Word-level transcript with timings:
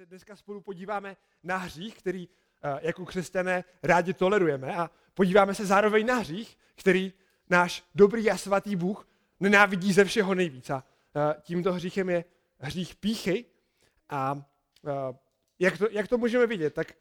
se 0.00 0.06
dneska 0.06 0.36
spolu 0.36 0.60
podíváme 0.60 1.16
na 1.42 1.56
hřích, 1.56 1.98
který 1.98 2.28
uh, 2.28 2.78
jako 2.82 3.04
křesťané 3.04 3.64
rádi 3.82 4.14
tolerujeme 4.14 4.76
a 4.76 4.90
podíváme 5.14 5.54
se 5.54 5.66
zároveň 5.66 6.06
na 6.06 6.14
hřích, 6.14 6.58
který 6.74 7.12
náš 7.50 7.84
dobrý 7.94 8.30
a 8.30 8.36
svatý 8.36 8.76
Bůh 8.76 9.08
nenávidí 9.40 9.92
ze 9.92 10.04
všeho 10.04 10.34
nejvíc. 10.34 10.70
A 10.70 10.76
uh, 10.76 11.42
tímto 11.42 11.72
hříchem 11.72 12.10
je 12.10 12.24
hřích 12.58 12.96
píchy. 12.96 13.44
A 14.08 14.32
uh, 14.32 14.42
jak, 15.58 15.78
to, 15.78 15.88
jak 15.90 16.08
to 16.08 16.18
můžeme 16.18 16.46
vidět? 16.46 16.74
Tak 16.74 16.92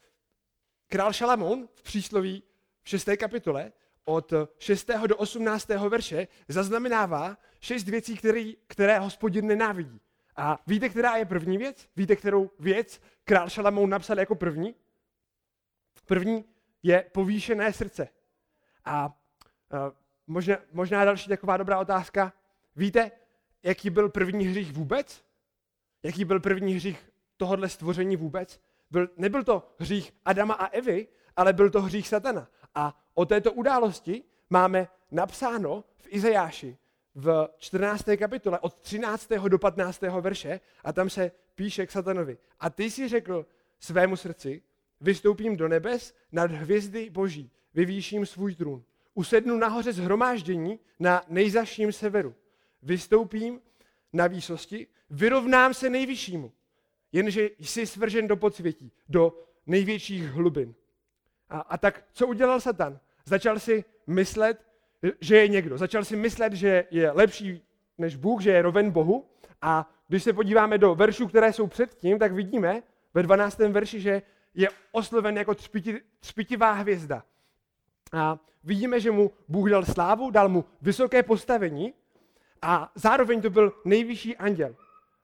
král 0.87 1.13
Šalamoun 1.13 1.69
v 1.75 1.83
přísloví 1.83 2.43
v 2.81 2.89
6. 2.89 3.09
kapitole 3.19 3.71
od 4.05 4.33
6. 4.57 4.89
do 5.07 5.17
18. 5.17 5.67
verše 5.67 6.27
zaznamenává 6.47 7.37
šest 7.59 7.87
věcí, 7.87 8.17
které, 8.17 8.51
které 8.67 8.99
hospodin 8.99 9.47
nenávidí. 9.47 10.01
A 10.35 10.59
víte, 10.67 10.89
která 10.89 11.15
je 11.15 11.25
první 11.25 11.57
věc? 11.57 11.89
Víte, 11.95 12.15
kterou 12.15 12.51
věc 12.59 13.01
král 13.23 13.49
Šalamoun 13.49 13.89
napsal 13.89 14.19
jako 14.19 14.35
první? 14.35 14.75
První 16.05 16.45
je 16.83 17.05
povýšené 17.11 17.73
srdce. 17.73 18.09
A 18.85 19.05
uh, 19.05 19.79
možná, 20.27 20.57
možná 20.71 21.05
další 21.05 21.29
taková 21.29 21.57
dobrá 21.57 21.79
otázka. 21.79 22.33
Víte, 22.75 23.11
jaký 23.63 23.89
byl 23.89 24.09
první 24.09 24.45
hřích 24.45 24.71
vůbec? 24.71 25.25
Jaký 26.03 26.25
byl 26.25 26.39
první 26.39 26.73
hřích 26.73 27.09
tohohle 27.37 27.69
stvoření 27.69 28.15
vůbec? 28.15 28.61
Byl, 28.91 29.09
nebyl 29.17 29.43
to 29.43 29.75
hřích 29.79 30.13
Adama 30.25 30.53
a 30.53 30.65
Evy, 30.65 31.07
ale 31.35 31.53
byl 31.53 31.69
to 31.69 31.81
hřích 31.81 32.07
Satana. 32.07 32.47
A 32.75 33.03
o 33.13 33.25
této 33.25 33.53
události 33.53 34.23
máme 34.49 34.87
napsáno 35.11 35.83
v 35.97 36.07
Izajáši 36.07 36.77
v 37.19 37.49
14. 37.57 38.05
kapitole 38.17 38.59
od 38.59 38.75
13. 38.75 39.29
do 39.47 39.59
15. 39.59 40.01
verše 40.01 40.59
a 40.83 40.93
tam 40.93 41.09
se 41.09 41.31
píše 41.55 41.87
k 41.87 41.91
satanovi. 41.91 42.37
A 42.59 42.69
ty 42.69 42.91
si 42.91 43.07
řekl 43.07 43.45
svému 43.79 44.15
srdci, 44.15 44.61
vystoupím 45.01 45.57
do 45.57 45.67
nebes 45.67 46.15
nad 46.31 46.51
hvězdy 46.51 47.09
boží, 47.09 47.51
vyvýším 47.73 48.25
svůj 48.25 48.55
trůn. 48.55 48.83
Usednu 49.13 49.57
nahoře 49.57 49.93
zhromáždění 49.93 50.79
na 50.99 51.23
nejzaším 51.27 51.91
severu. 51.91 52.35
Vystoupím 52.83 53.61
na 54.13 54.27
výsosti, 54.27 54.87
vyrovnám 55.09 55.73
se 55.73 55.89
nejvyššímu. 55.89 56.51
Jenže 57.11 57.49
jsi 57.59 57.87
svržen 57.87 58.27
do 58.27 58.37
podsvětí, 58.37 58.91
do 59.09 59.47
největších 59.65 60.23
hlubin. 60.23 60.75
A, 61.49 61.59
a 61.59 61.77
tak 61.77 62.03
co 62.13 62.27
udělal 62.27 62.59
Satan? 62.59 62.99
Začal 63.25 63.59
si 63.59 63.83
myslet, 64.07 64.65
že 65.21 65.37
je 65.37 65.47
někdo. 65.47 65.77
Začal 65.77 66.05
si 66.05 66.15
myslet, 66.15 66.53
že 66.53 66.85
je 66.91 67.11
lepší 67.11 67.63
než 67.97 68.15
Bůh, 68.15 68.41
že 68.41 68.51
je 68.51 68.61
roven 68.61 68.91
Bohu. 68.91 69.25
A 69.61 69.89
když 70.07 70.23
se 70.23 70.33
podíváme 70.33 70.77
do 70.77 70.95
veršů, 70.95 71.27
které 71.27 71.53
jsou 71.53 71.67
předtím, 71.67 72.19
tak 72.19 72.33
vidíme 72.33 72.83
ve 73.13 73.23
12. 73.23 73.57
verši, 73.57 73.99
že 74.01 74.21
je 74.53 74.69
osloven 74.91 75.37
jako 75.37 75.55
třpiti, 75.55 76.01
třpitivá 76.19 76.71
hvězda. 76.71 77.23
A 78.13 78.39
vidíme, 78.63 78.99
že 78.99 79.11
mu 79.11 79.31
Bůh 79.47 79.69
dal 79.69 79.85
slávu, 79.85 80.31
dal 80.31 80.49
mu 80.49 80.65
vysoké 80.81 81.23
postavení 81.23 81.93
a 82.61 82.91
zároveň 82.95 83.41
to 83.41 83.49
byl 83.49 83.73
nejvyšší 83.85 84.37
anděl. 84.37 84.75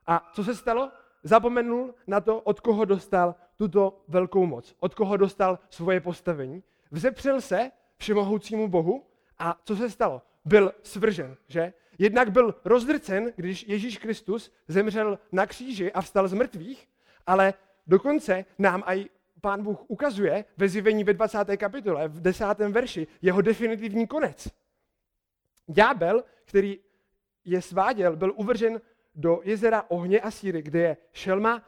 A 0.08 0.32
co 0.34 0.44
se 0.44 0.56
stalo? 0.56 0.92
Zapomenul 1.24 1.94
na 2.08 2.22
to, 2.22 2.40
od 2.40 2.60
koho 2.60 2.86
dostal 2.86 3.36
tuto 3.56 4.04
velkou 4.08 4.46
moc, 4.46 4.76
od 4.80 4.96
koho 4.96 5.18
dostal 5.18 5.60
svoje 5.70 6.02
postavení. 6.02 6.64
Vzepřel 6.92 7.42
se 7.42 7.72
všemohoucímu 7.98 8.68
Bohu 8.68 9.06
a 9.40 9.60
co 9.64 9.76
se 9.76 9.90
stalo? 9.90 10.22
Byl 10.46 10.74
svržen, 10.84 11.38
že? 11.48 11.74
Jednak 12.00 12.32
byl 12.32 12.56
rozdrcen, 12.66 13.34
když 13.36 13.68
Ježíš 13.68 13.98
Kristus 13.98 14.52
zemřel 14.68 15.20
na 15.32 15.46
kříži 15.46 15.92
a 15.92 16.02
vstal 16.02 16.28
z 16.28 16.34
mrtvých, 16.34 16.88
ale 17.28 17.54
dokonce 17.88 18.46
nám 18.60 18.84
aj 18.86 19.06
pán 19.42 19.64
Bůh 19.64 19.80
ukazuje 19.88 20.46
ve 20.58 20.70
zjevení 20.70 21.04
ve 21.04 21.14
20. 21.14 21.38
kapitole, 21.58 22.08
v 22.08 22.22
10. 22.22 22.46
verši, 22.70 23.08
jeho 23.22 23.42
definitivní 23.42 24.08
konec. 24.08 24.48
Ďábel, 25.68 26.24
který 26.46 26.80
je 27.46 27.62
sváděl, 27.62 28.16
byl 28.16 28.34
uvržen 28.36 28.82
do 29.16 29.42
jezera 29.44 29.86
ohně 29.88 30.22
a 30.22 30.32
síry, 30.32 30.62
kde 30.62 30.80
je 30.80 30.98
šelma 31.12 31.64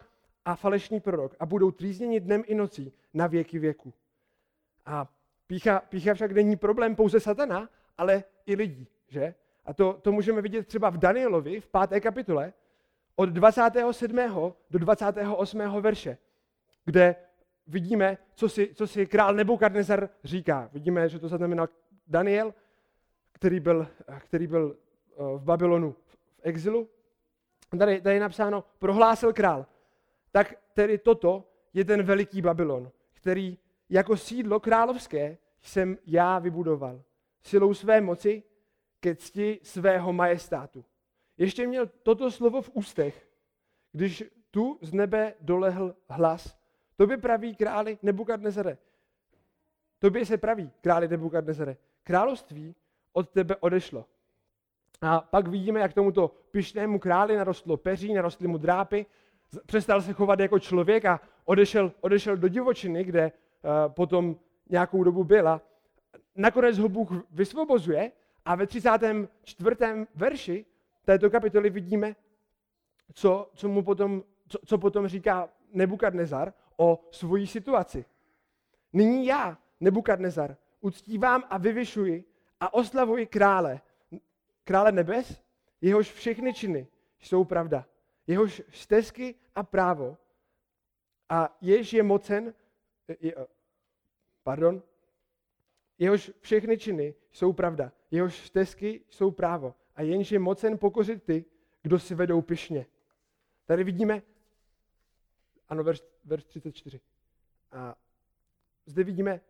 a 0.45 0.55
falešný 0.55 0.99
prorok 0.99 1.35
a 1.39 1.45
budou 1.45 1.71
trýzněni 1.71 2.19
dnem 2.19 2.43
i 2.45 2.55
nocí 2.55 2.93
na 3.13 3.27
věky 3.27 3.59
věku. 3.59 3.93
A 4.85 5.07
Pícha, 5.47 5.79
pícha 5.79 6.13
však 6.13 6.31
není 6.31 6.55
problém 6.55 6.95
pouze 6.95 7.19
satana, 7.19 7.69
ale 7.97 8.23
i 8.45 8.55
lidí. 8.55 8.87
Že? 9.07 9.33
A 9.65 9.73
to, 9.73 9.93
to 10.01 10.11
můžeme 10.11 10.41
vidět 10.41 10.67
třeba 10.67 10.89
v 10.89 10.97
Danielovi 10.97 11.61
v 11.61 11.67
páté 11.67 12.01
kapitole 12.01 12.53
od 13.15 13.29
27. 13.29 14.17
do 14.69 14.79
28. 14.79 15.59
verše, 15.81 16.17
kde 16.85 17.15
vidíme, 17.67 18.17
co 18.35 18.49
si, 18.49 18.73
co 18.73 18.87
si 18.87 19.07
král 19.07 19.33
Nebukadnezar 19.33 20.09
říká. 20.23 20.69
Vidíme, 20.73 21.09
že 21.09 21.19
to 21.19 21.27
znamená 21.27 21.67
Daniel, 22.07 22.53
který 23.31 23.59
byl, 23.59 23.87
který 24.19 24.47
byl 24.47 24.77
eh, 24.77 25.15
v 25.37 25.43
Babylonu 25.43 25.95
v 26.07 26.17
exilu. 26.41 26.89
Tady, 27.79 28.01
tady 28.01 28.15
je 28.15 28.21
napsáno, 28.21 28.63
prohlásil 28.79 29.33
král. 29.33 29.65
Tak 30.31 30.55
tedy 30.73 30.97
toto 30.97 31.49
je 31.73 31.85
ten 31.85 32.03
veliký 32.03 32.41
Babylon, 32.41 32.91
který 33.13 33.57
jako 33.89 34.17
sídlo 34.17 34.59
královské 34.59 35.37
jsem 35.61 35.97
já 36.05 36.39
vybudoval. 36.39 37.01
Silou 37.41 37.73
své 37.73 38.01
moci 38.01 38.43
ke 38.99 39.15
cti 39.15 39.59
svého 39.63 40.13
majestátu. 40.13 40.85
Ještě 41.37 41.67
měl 41.67 41.89
toto 42.03 42.31
slovo 42.31 42.61
v 42.61 42.69
ústech, 42.73 43.29
když 43.91 44.23
tu 44.51 44.79
z 44.81 44.93
nebe 44.93 45.33
dolehl 45.41 45.95
hlas. 46.09 46.57
Tobě 46.95 47.17
praví 47.17 47.55
králi 47.55 47.97
Nebukadnezare. 48.03 48.77
Tobě 49.99 50.25
se 50.25 50.37
praví 50.37 50.71
králi 50.81 51.07
Nebukadnezare. 51.07 51.77
Království 52.03 52.75
od 53.13 53.29
tebe 53.29 53.55
odešlo. 53.55 54.05
A 55.01 55.19
pak 55.21 55.47
vidíme, 55.47 55.79
jak 55.79 55.93
tomuto 55.93 56.31
pišnému 56.51 56.99
králi 56.99 57.37
narostlo 57.37 57.77
peří, 57.77 58.13
narostly 58.13 58.47
mu 58.47 58.57
drápy, 58.57 59.05
přestal 59.65 60.01
se 60.01 60.13
chovat 60.13 60.39
jako 60.39 60.59
člověk 60.59 61.05
a 61.05 61.21
odešel, 61.45 61.91
odešel 62.01 62.37
do 62.37 62.47
divočiny, 62.47 63.03
kde 63.03 63.31
potom 63.87 64.35
nějakou 64.69 65.03
dobu 65.03 65.23
byla. 65.23 65.61
Nakonec 66.35 66.77
ho 66.77 66.89
Bůh 66.89 67.09
vysvobozuje 67.31 68.11
a 68.45 68.55
ve 68.55 68.67
34. 68.67 69.75
verši 70.15 70.65
této 71.05 71.29
kapitoly 71.29 71.69
vidíme, 71.69 72.15
co, 73.13 73.51
co, 73.53 73.69
mu 73.69 73.83
potom, 73.83 74.23
co, 74.47 74.59
co 74.65 74.77
potom 74.77 75.07
říká 75.07 75.49
Nebukadnezar 75.73 76.53
o 76.77 76.99
svojí 77.11 77.47
situaci. 77.47 78.05
Nyní 78.93 79.25
já, 79.25 79.57
Nebukadnezar, 79.79 80.57
uctívám 80.81 81.43
a 81.49 81.57
vyvyšuji 81.57 82.23
a 82.59 82.73
oslavuji 82.73 83.25
krále, 83.25 83.81
krále 84.63 84.91
nebes, 84.91 85.41
jehož 85.81 86.11
všechny 86.11 86.53
činy 86.53 86.87
jsou 87.19 87.43
pravda, 87.43 87.85
jehož 88.27 88.61
stezky 88.69 89.35
a 89.55 89.63
právo 89.63 90.17
a 91.29 91.57
jež 91.61 91.93
je 91.93 92.03
mocen, 92.03 92.53
pardon, 94.47 94.81
jehož 95.97 96.31
všechny 96.39 96.77
činy 96.77 97.15
jsou 97.31 97.53
pravda, 97.53 97.91
jehož 98.11 98.47
stezky 98.47 99.01
jsou 99.09 99.31
právo 99.31 99.75
a 99.95 100.01
jenž 100.01 100.31
je 100.31 100.39
mocen 100.39 100.77
pokořit 100.77 101.23
ty, 101.23 101.45
kdo 101.81 101.99
si 101.99 102.15
vedou 102.15 102.41
pyšně. 102.41 102.85
Tady 103.65 103.83
vidíme, 103.83 104.21
ano, 105.69 105.83
verš, 105.83 106.03
verš 106.25 106.43
34. 106.43 107.01
A 107.71 107.95
zde 108.85 109.03
vidíme, 109.03 109.41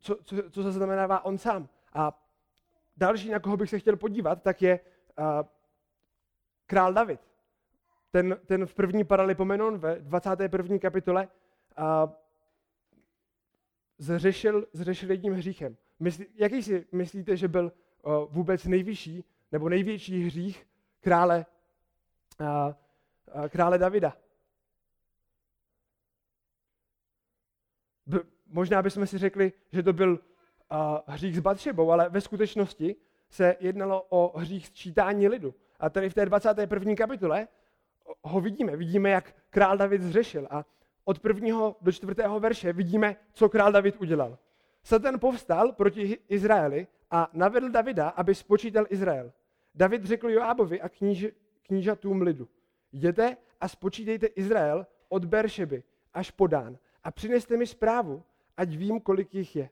co, 0.00 0.16
co, 0.24 0.50
co 0.50 0.62
zaznamenává 0.62 1.24
on 1.24 1.38
sám. 1.38 1.68
A 1.92 2.24
další, 2.96 3.30
na 3.30 3.40
koho 3.40 3.56
bych 3.56 3.70
se 3.70 3.78
chtěl 3.78 3.96
podívat, 3.96 4.42
tak 4.42 4.62
je 4.62 4.80
uh, 5.18 5.24
král 6.66 6.92
David. 6.92 7.20
Ten, 8.10 8.40
ten 8.46 8.66
v 8.66 8.74
první 8.74 9.04
paralipomenon 9.04 9.78
ve 9.78 10.00
21. 10.00 10.78
kapitole 10.78 11.28
uh, 11.78 12.25
zřešil, 13.98 14.66
zřešil 14.72 15.10
jedním 15.10 15.32
hříchem. 15.32 15.76
Myslí, 16.00 16.26
jaký 16.34 16.62
si 16.62 16.86
myslíte, 16.92 17.36
že 17.36 17.48
byl 17.48 17.72
uh, 18.02 18.12
vůbec 18.30 18.64
nejvyšší 18.64 19.24
nebo 19.52 19.68
největší 19.68 20.24
hřích 20.24 20.66
krále, 21.00 21.46
uh, 22.40 22.46
uh, 22.46 23.48
krále 23.48 23.78
Davida? 23.78 24.16
B- 28.06 28.20
možná 28.46 28.82
bychom 28.82 29.06
si 29.06 29.18
řekli, 29.18 29.52
že 29.72 29.82
to 29.82 29.92
byl 29.92 30.12
uh, 30.12 30.18
hřích 31.06 31.36
s 31.36 31.40
Batšebou, 31.40 31.90
ale 31.90 32.08
ve 32.08 32.20
skutečnosti 32.20 32.96
se 33.28 33.56
jednalo 33.60 34.06
o 34.08 34.38
hřích 34.38 34.66
sčítání 34.66 35.28
lidu. 35.28 35.54
A 35.80 35.90
tady 35.90 36.10
v 36.10 36.14
té 36.14 36.26
21. 36.26 36.94
kapitole 36.94 37.48
ho 38.22 38.40
vidíme. 38.40 38.76
Vidíme, 38.76 39.10
jak 39.10 39.34
král 39.50 39.76
David 39.76 40.02
zřešil. 40.02 40.48
A 40.50 40.64
od 41.08 41.18
prvního 41.18 41.76
do 41.80 41.92
čtvrtého 41.92 42.40
verše 42.40 42.72
vidíme, 42.72 43.16
co 43.32 43.48
král 43.48 43.72
David 43.72 43.96
udělal. 43.96 44.38
Satan 44.82 45.18
povstal 45.20 45.72
proti 45.72 46.18
Izraeli 46.28 46.86
a 47.10 47.30
navedl 47.32 47.68
Davida, 47.68 48.08
aby 48.08 48.34
spočítal 48.34 48.86
Izrael. 48.88 49.32
David 49.74 50.04
řekl 50.04 50.30
Joábovi 50.30 50.80
a 50.80 50.88
kníž, 50.88 51.26
knížatům 51.62 52.22
lidu, 52.22 52.48
jděte 52.92 53.36
a 53.60 53.68
spočítejte 53.68 54.26
Izrael 54.26 54.86
od 55.08 55.24
Beršeby 55.24 55.82
až 56.14 56.30
podán. 56.30 56.78
A 57.04 57.10
přineste 57.10 57.56
mi 57.56 57.66
zprávu, 57.66 58.22
ať 58.56 58.68
vím, 58.76 59.00
kolik 59.00 59.34
jich 59.34 59.56
je. 59.56 59.70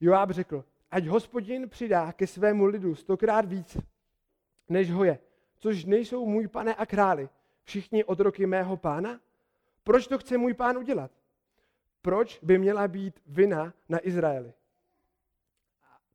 Joáb 0.00 0.30
řekl, 0.30 0.64
ať 0.90 1.06
hospodin 1.06 1.68
přidá 1.68 2.12
ke 2.12 2.26
svému 2.26 2.66
lidu 2.66 2.94
stokrát 2.94 3.44
víc, 3.44 3.78
než 4.68 4.90
ho 4.90 5.04
je, 5.04 5.18
což 5.58 5.84
nejsou 5.84 6.26
můj 6.26 6.48
pane 6.48 6.74
a 6.74 6.86
králi, 6.86 7.28
všichni 7.64 8.04
otroky 8.04 8.46
mého 8.46 8.76
pána? 8.76 9.20
Proč 9.88 10.06
to 10.06 10.18
chce 10.18 10.38
můj 10.38 10.54
pán 10.54 10.78
udělat? 10.78 11.10
Proč 12.02 12.38
by 12.42 12.58
měla 12.58 12.88
být 12.88 13.20
vina 13.26 13.74
na 13.88 14.06
Izraeli? 14.06 14.52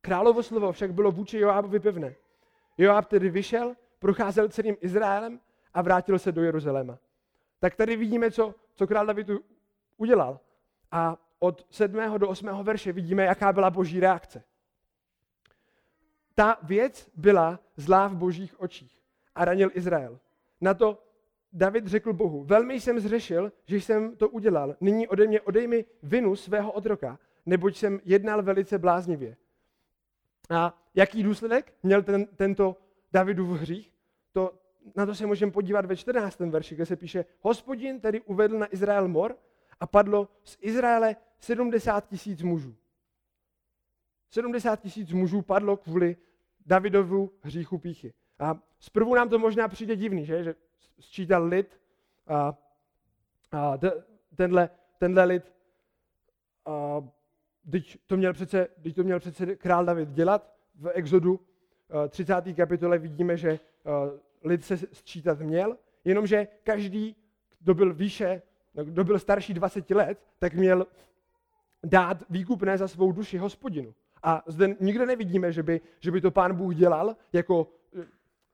Královo 0.00 0.42
slovo 0.42 0.72
však 0.72 0.92
bylo 0.94 1.12
vůči 1.12 1.38
Joábovi 1.38 1.80
pevné. 1.80 2.14
Joáb 2.78 3.06
tedy 3.08 3.30
vyšel, 3.30 3.76
procházel 3.98 4.48
celým 4.48 4.76
Izraelem 4.80 5.40
a 5.74 5.82
vrátil 5.82 6.18
se 6.18 6.32
do 6.32 6.42
Jeruzaléma. 6.42 6.98
Tak 7.58 7.74
tady 7.74 7.96
vidíme, 7.96 8.30
co, 8.30 8.54
co 8.74 8.86
král 8.86 9.06
David 9.06 9.30
udělal. 9.96 10.40
A 10.92 11.16
od 11.38 11.66
7. 11.70 12.18
do 12.18 12.28
8. 12.28 12.46
verše 12.62 12.92
vidíme, 12.92 13.24
jaká 13.24 13.52
byla 13.52 13.70
boží 13.70 14.00
reakce. 14.00 14.44
Ta 16.34 16.58
věc 16.62 17.10
byla 17.14 17.60
zlá 17.76 18.08
v 18.08 18.16
božích 18.16 18.60
očích 18.60 19.02
a 19.34 19.44
ranil 19.44 19.70
Izrael. 19.74 20.18
Na 20.60 20.74
to 20.74 21.03
David 21.54 21.86
řekl 21.86 22.12
Bohu, 22.12 22.44
velmi 22.44 22.80
jsem 22.80 23.00
zřešil, 23.00 23.52
že 23.66 23.76
jsem 23.76 24.16
to 24.16 24.28
udělal. 24.28 24.76
Nyní 24.80 25.08
ode 25.08 25.26
mě 25.26 25.40
odej 25.40 25.66
mi 25.66 25.84
vinu 26.02 26.36
svého 26.36 26.72
otroka, 26.72 27.18
neboť 27.46 27.76
jsem 27.76 28.00
jednal 28.04 28.42
velice 28.42 28.78
bláznivě. 28.78 29.36
A 30.50 30.82
jaký 30.94 31.22
důsledek 31.22 31.74
měl 31.82 32.02
ten, 32.02 32.26
tento 32.26 32.76
Davidův 33.12 33.60
hřích? 33.60 33.92
To, 34.32 34.54
na 34.96 35.06
to 35.06 35.14
se 35.14 35.26
můžeme 35.26 35.52
podívat 35.52 35.86
ve 35.86 35.96
14. 35.96 36.40
verši, 36.40 36.74
kde 36.74 36.86
se 36.86 36.96
píše, 36.96 37.24
hospodin 37.40 38.00
tedy 38.00 38.20
uvedl 38.20 38.58
na 38.58 38.74
Izrael 38.74 39.08
mor 39.08 39.36
a 39.80 39.86
padlo 39.86 40.28
z 40.44 40.58
Izraele 40.60 41.16
70 41.38 42.08
tisíc 42.08 42.42
mužů. 42.42 42.76
70 44.30 44.80
tisíc 44.80 45.12
mužů 45.12 45.42
padlo 45.42 45.76
kvůli 45.76 46.16
Davidovu 46.66 47.32
hříchu 47.40 47.78
píchy. 47.78 48.12
A 48.38 48.58
zprvu 48.78 49.14
nám 49.14 49.28
to 49.28 49.38
možná 49.38 49.68
přijde 49.68 49.96
divný, 49.96 50.26
že, 50.26 50.44
že 50.44 50.54
sčítal 51.00 51.44
lid 51.44 51.80
a, 52.26 52.58
a 53.52 53.78
tenhle, 54.36 54.70
tenhle 54.98 55.24
lid 55.24 55.52
a, 56.66 57.04
Teď 57.70 57.98
to, 58.06 58.16
měl 58.16 58.32
přece, 58.32 58.68
teď 58.82 58.94
to 58.94 59.02
měl 59.02 59.20
přece 59.20 59.56
král 59.56 59.84
David 59.84 60.08
dělat. 60.08 60.54
V 60.74 60.90
Exodu 60.94 61.40
30. 62.08 62.34
kapitole 62.56 62.98
vidíme, 62.98 63.36
že 63.36 63.58
lid 64.44 64.64
se 64.64 64.76
sčítat 64.76 65.40
měl, 65.40 65.76
jenomže 66.04 66.48
každý, 66.64 67.16
kdo 67.60 67.74
byl 67.74 67.94
výše, 67.94 68.42
kdo 68.84 69.04
byl 69.04 69.18
starší 69.18 69.54
20 69.54 69.90
let, 69.90 70.18
tak 70.38 70.54
měl 70.54 70.86
dát 71.84 72.22
výkupné 72.30 72.78
za 72.78 72.88
svou 72.88 73.12
duši 73.12 73.38
hospodinu. 73.38 73.94
A 74.22 74.42
zde 74.46 74.76
nikde 74.80 75.06
nevidíme, 75.06 75.52
že 75.52 75.62
by, 75.62 75.80
že 76.00 76.10
by 76.10 76.20
to 76.20 76.30
pán 76.30 76.56
Bůh 76.56 76.74
dělal 76.74 77.16
jako, 77.32 77.68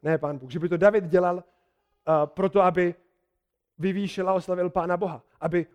ne 0.02 0.18
pán 0.18 0.38
Bůh, 0.38 0.50
že 0.50 0.58
by 0.58 0.68
to 0.68 0.76
David 0.76 1.04
dělal 1.04 1.44
proto, 2.24 2.62
aby 2.62 2.94
vyvýšil 3.78 4.28
a 4.28 4.32
oslavil 4.32 4.70
pána 4.70 4.96
Boha. 4.96 5.22
Aby 5.40 5.66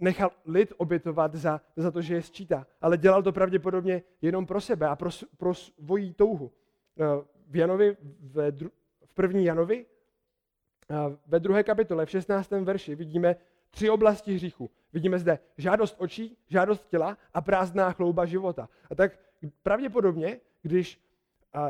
nechal 0.00 0.30
lid 0.46 0.72
obětovat 0.76 1.34
za, 1.34 1.60
za 1.76 1.90
to, 1.90 2.02
že 2.02 2.14
je 2.14 2.22
sčítá. 2.22 2.66
Ale 2.80 2.98
dělal 2.98 3.22
to 3.22 3.32
pravděpodobně 3.32 4.02
jenom 4.22 4.46
pro 4.46 4.60
sebe 4.60 4.86
a 4.86 4.96
pro, 4.96 5.10
pro 5.36 5.54
svoji 5.54 6.12
touhu. 6.12 6.44
Uh, 6.44 7.06
v 7.48 7.56
Janovi, 7.56 7.96
ve 8.20 8.52
v 9.04 9.14
první 9.14 9.44
Janovi, 9.44 9.86
uh, 10.90 11.14
ve 11.26 11.40
druhé 11.40 11.62
kapitole, 11.62 12.06
v 12.06 12.10
16. 12.10 12.50
verši, 12.50 12.94
vidíme 12.94 13.36
tři 13.70 13.90
oblasti 13.90 14.34
hříchu. 14.34 14.70
Vidíme 14.92 15.18
zde 15.18 15.38
žádost 15.58 15.96
očí, 15.98 16.38
žádost 16.48 16.88
těla 16.88 17.18
a 17.34 17.40
prázdná 17.40 17.92
chlouba 17.92 18.26
života. 18.26 18.68
A 18.90 18.94
tak 18.94 19.18
pravděpodobně, 19.62 20.40
když 20.62 21.00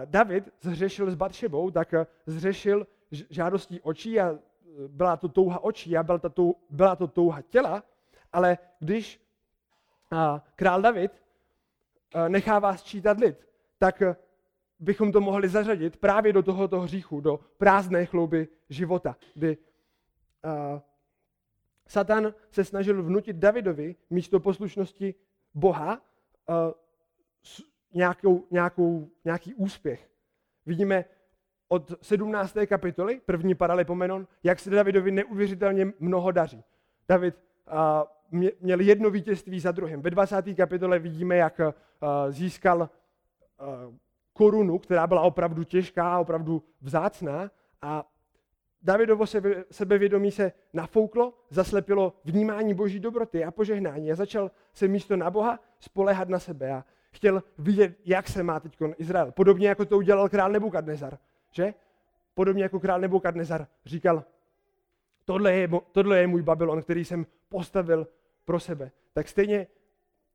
David 0.04 0.48
zřešil 0.60 1.10
s 1.10 1.14
Batšebou, 1.14 1.70
tak 1.70 1.94
zřešil 2.26 2.86
žádostí 3.10 3.80
očí 3.80 4.20
a 4.20 4.30
e, 4.30 4.38
byla 4.88 5.16
to 5.16 5.28
touha 5.28 5.64
očí 5.64 5.96
a 5.96 6.02
byla 6.02 6.18
to, 6.18 6.54
byla 6.70 6.96
to 6.96 7.06
touha 7.06 7.42
těla, 7.42 7.82
ale 8.32 8.58
když 8.80 9.20
král 10.56 10.82
David 10.82 11.22
nechá 12.28 12.58
vás 12.58 12.82
čítat 12.82 13.18
lid, 13.18 13.48
tak 13.78 14.02
bychom 14.78 15.12
to 15.12 15.20
mohli 15.20 15.48
zařadit 15.48 15.96
právě 15.96 16.32
do 16.32 16.42
tohoto 16.42 16.80
hříchu, 16.80 17.20
do 17.20 17.40
prázdné 17.58 18.06
chlouby 18.06 18.48
života, 18.68 19.16
kdy 19.34 19.58
Satan 21.86 22.34
se 22.50 22.64
snažil 22.64 23.02
vnutit 23.02 23.36
Davidovi 23.36 23.96
místo 24.10 24.40
poslušnosti 24.40 25.14
Boha 25.54 26.00
nějakou, 27.92 28.46
nějakou, 28.50 29.10
nějaký 29.24 29.54
úspěch. 29.54 30.10
Vidíme 30.66 31.04
od 31.68 31.92
17. 32.02 32.56
kapitoly, 32.66 33.20
první 33.26 33.54
paralipomenon, 33.54 34.26
jak 34.44 34.58
se 34.58 34.70
Davidovi 34.70 35.10
neuvěřitelně 35.10 35.92
mnoho 36.00 36.30
daří. 36.30 36.64
David 37.08 37.34
měl 38.60 38.80
jedno 38.80 39.10
vítězství 39.10 39.60
za 39.60 39.72
druhým. 39.72 40.02
Ve 40.02 40.10
20. 40.10 40.44
kapitole 40.56 40.98
vidíme, 40.98 41.36
jak 41.36 41.60
získal 42.28 42.90
korunu, 44.32 44.78
která 44.78 45.06
byla 45.06 45.20
opravdu 45.20 45.64
těžká, 45.64 46.18
opravdu 46.18 46.62
vzácná 46.80 47.50
a 47.82 48.08
Davidovo 48.82 49.26
sebe, 49.26 49.64
sebevědomí 49.70 50.30
se 50.30 50.52
nafouklo, 50.72 51.34
zaslepilo 51.50 52.12
vnímání 52.24 52.74
boží 52.74 53.00
dobroty 53.00 53.44
a 53.44 53.50
požehnání 53.50 54.12
a 54.12 54.14
začal 54.14 54.50
se 54.72 54.88
místo 54.88 55.16
na 55.16 55.30
Boha 55.30 55.60
spolehat 55.80 56.28
na 56.28 56.38
sebe 56.38 56.72
a 56.72 56.84
chtěl 57.12 57.42
vidět, 57.58 57.98
jak 58.04 58.28
se 58.28 58.42
má 58.42 58.60
teď 58.60 58.78
Izrael. 58.98 59.32
Podobně 59.32 59.68
jako 59.68 59.84
to 59.84 59.96
udělal 59.96 60.28
král 60.28 60.52
Nebukadnezar, 60.52 61.18
že? 61.56 61.74
Podobně 62.34 62.62
jako 62.62 62.80
král 62.80 63.00
Nebukadnezar 63.00 63.66
říkal, 63.84 64.24
tohle 65.24 65.52
je, 65.52 65.68
tohle 65.92 66.18
je 66.18 66.26
můj 66.26 66.42
Babylon, 66.42 66.82
který 66.82 67.04
jsem 67.04 67.26
postavil 67.48 68.08
pro 68.44 68.60
sebe. 68.60 68.90
Tak 69.12 69.28
stejně, 69.28 69.66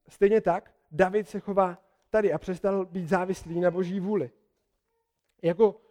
stejně 0.07 0.41
tak 0.41 0.73
David 0.91 1.29
se 1.29 1.39
chová 1.39 1.77
tady 2.09 2.33
a 2.33 2.37
přestal 2.37 2.85
být 2.85 3.07
závislý 3.07 3.59
na 3.59 3.71
boží 3.71 3.99
vůli. 3.99 4.31
Jako 5.41 5.81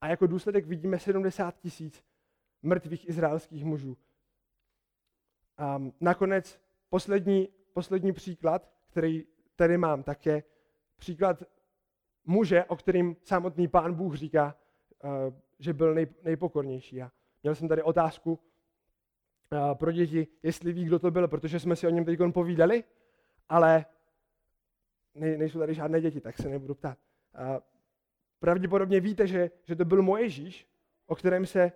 a 0.00 0.08
jako 0.08 0.26
důsledek 0.26 0.66
vidíme 0.66 0.98
70 0.98 1.58
tisíc 1.58 2.04
mrtvých 2.62 3.08
izraelských 3.08 3.64
mužů. 3.64 3.96
A 5.58 5.82
nakonec 6.00 6.60
poslední, 6.88 7.48
poslední 7.72 8.12
příklad, 8.12 8.70
který 8.90 9.24
tady 9.56 9.78
mám, 9.78 10.02
tak 10.02 10.26
je 10.26 10.42
příklad 10.96 11.42
muže, 12.26 12.64
o 12.64 12.76
kterým 12.76 13.16
samotný 13.22 13.68
pán 13.68 13.94
Bůh 13.94 14.14
říká, 14.14 14.56
eh, 15.04 15.08
že 15.58 15.72
byl 15.72 15.94
nej, 15.94 16.06
nejpokornější. 16.22 17.02
A 17.02 17.12
měl 17.42 17.54
jsem 17.54 17.68
tady 17.68 17.82
otázku 17.82 18.38
eh, 19.52 19.74
pro 19.74 19.92
děti, 19.92 20.28
jestli 20.42 20.72
ví, 20.72 20.84
kdo 20.84 20.98
to 20.98 21.10
byl, 21.10 21.28
protože 21.28 21.60
jsme 21.60 21.76
si 21.76 21.86
o 21.86 21.90
něm 21.90 22.04
teď 22.04 22.18
povídali, 22.32 22.84
ale 23.48 23.86
nejsou 25.14 25.58
tady 25.58 25.74
žádné 25.74 26.00
děti, 26.00 26.20
tak 26.20 26.36
se 26.36 26.48
nebudu 26.48 26.74
ptát. 26.74 26.98
Pravděpodobně 28.38 29.00
víte, 29.00 29.26
že, 29.26 29.50
že 29.64 29.76
to 29.76 29.84
byl 29.84 30.02
Mojžíš, 30.02 30.68
o 31.06 31.14
kterém 31.14 31.46
se 31.46 31.72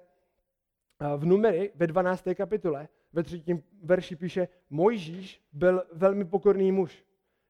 v 1.16 1.24
numery 1.24 1.72
ve 1.74 1.86
12. 1.86 2.28
kapitole 2.34 2.88
ve 3.12 3.22
třetím 3.22 3.62
verši 3.82 4.16
píše, 4.16 4.48
Mojžíš 4.70 5.42
byl 5.52 5.84
velmi 5.92 6.24
pokorný 6.24 6.72
muž, 6.72 7.04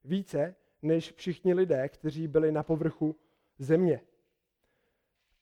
více 0.05 0.55
než 0.83 1.13
všichni 1.13 1.55
lidé, 1.55 1.89
kteří 1.89 2.29
byli 2.29 2.53
na 2.53 2.63
povrchu 2.63 3.17
země. 3.59 4.01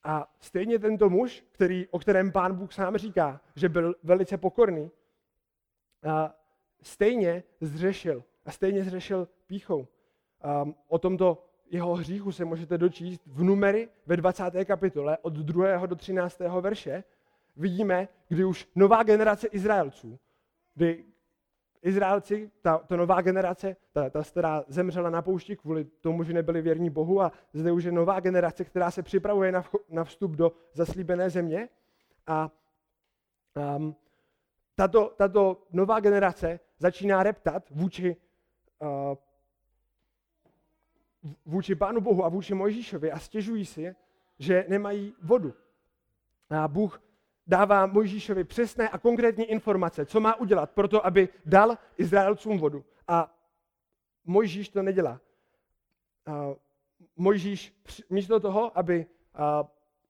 A 0.04 0.35
stejně 0.40 0.78
tento 0.78 1.11
muž, 1.11 1.45
který, 1.52 1.87
o 1.90 1.99
kterém 1.99 2.33
pán 2.33 2.54
Bůh 2.57 2.73
sám 2.73 2.97
říká, 2.97 3.40
že 3.54 3.68
byl 3.68 3.95
velice 4.02 4.37
pokorný, 4.37 4.90
a 6.02 6.35
stejně 6.83 7.42
zřešil. 7.61 8.25
A 8.45 8.50
stejně 8.50 8.85
zřešil 8.85 9.28
píchou. 9.47 9.87
A 10.42 10.64
o 10.88 10.99
tomto 10.99 11.45
jeho 11.71 11.95
hříchu 11.95 12.33
se 12.33 12.45
můžete 12.45 12.78
dočíst 12.78 13.23
v 13.26 13.42
numery 13.42 13.88
ve 14.07 14.16
20. 14.16 14.64
kapitole 14.64 15.18
od 15.18 15.33
2. 15.33 15.87
do 15.87 15.97
13. 15.97 16.38
verše. 16.61 17.04
Vidíme, 17.57 18.09
kdy 18.28 18.45
už 18.45 18.68
nová 18.75 19.02
generace 19.02 19.47
Izraelců, 19.47 20.18
kdy 20.75 21.04
Izraelci, 21.82 22.50
ta, 22.62 22.78
ta 22.78 22.97
nová 22.97 23.20
generace, 23.20 23.76
ta, 23.92 24.11
ta, 24.11 24.23
která 24.23 24.64
zemřela 24.68 25.11
na 25.11 25.23
poušti 25.23 25.56
kvůli 25.56 25.85
tomu, 25.85 26.25
že 26.25 26.32
nebyli 26.32 26.62
věrní 26.62 26.90
Bohu 26.90 27.23
a 27.23 27.32
zde 27.52 27.73
už 27.73 27.85
je 27.85 27.92
nová 27.92 28.20
generace, 28.20 28.64
která 28.64 28.90
se 28.90 29.02
připravuje 29.02 29.52
na, 29.52 29.64
na 29.88 30.04
vstup 30.04 30.30
do 30.30 30.52
zaslíbené 30.73 31.30
země. 31.30 31.68
A 32.26 32.50
um, 33.76 33.97
tato, 34.75 35.14
tato 35.16 35.62
nová 35.73 36.00
generace 36.00 36.61
začíná 36.78 37.23
reptat 37.23 37.70
vůči 37.70 38.16
uh, 38.78 38.88
vůči 41.47 41.75
Pánu 41.75 42.00
Bohu 42.00 42.25
a 42.25 42.28
vůči 42.28 42.54
Mojžíšovi 42.54 43.12
a 43.12 43.18
stěžují 43.18 43.66
si, 43.66 43.94
že 44.38 44.64
nemají 44.68 45.14
vodu. 45.23 45.54
A 46.50 46.68
Bůh 46.68 47.02
dává 47.49 47.87
Mojžíšovi 47.87 48.45
přesné 48.45 48.88
a 48.88 48.99
konkrétní 48.99 49.45
informace, 49.45 50.07
co 50.07 50.21
má 50.21 50.35
udělat 50.35 50.71
pro 50.71 50.88
to, 50.88 51.07
aby 51.07 51.28
dal 51.47 51.78
Izraelcům 51.97 52.59
vodu. 52.59 52.85
A 53.09 53.35
Mojžíš 54.25 54.69
to 54.69 54.83
nedělá. 54.83 55.21
Mojžíš 57.17 57.75
místo 58.11 58.40
toho, 58.40 58.78
aby 58.78 59.07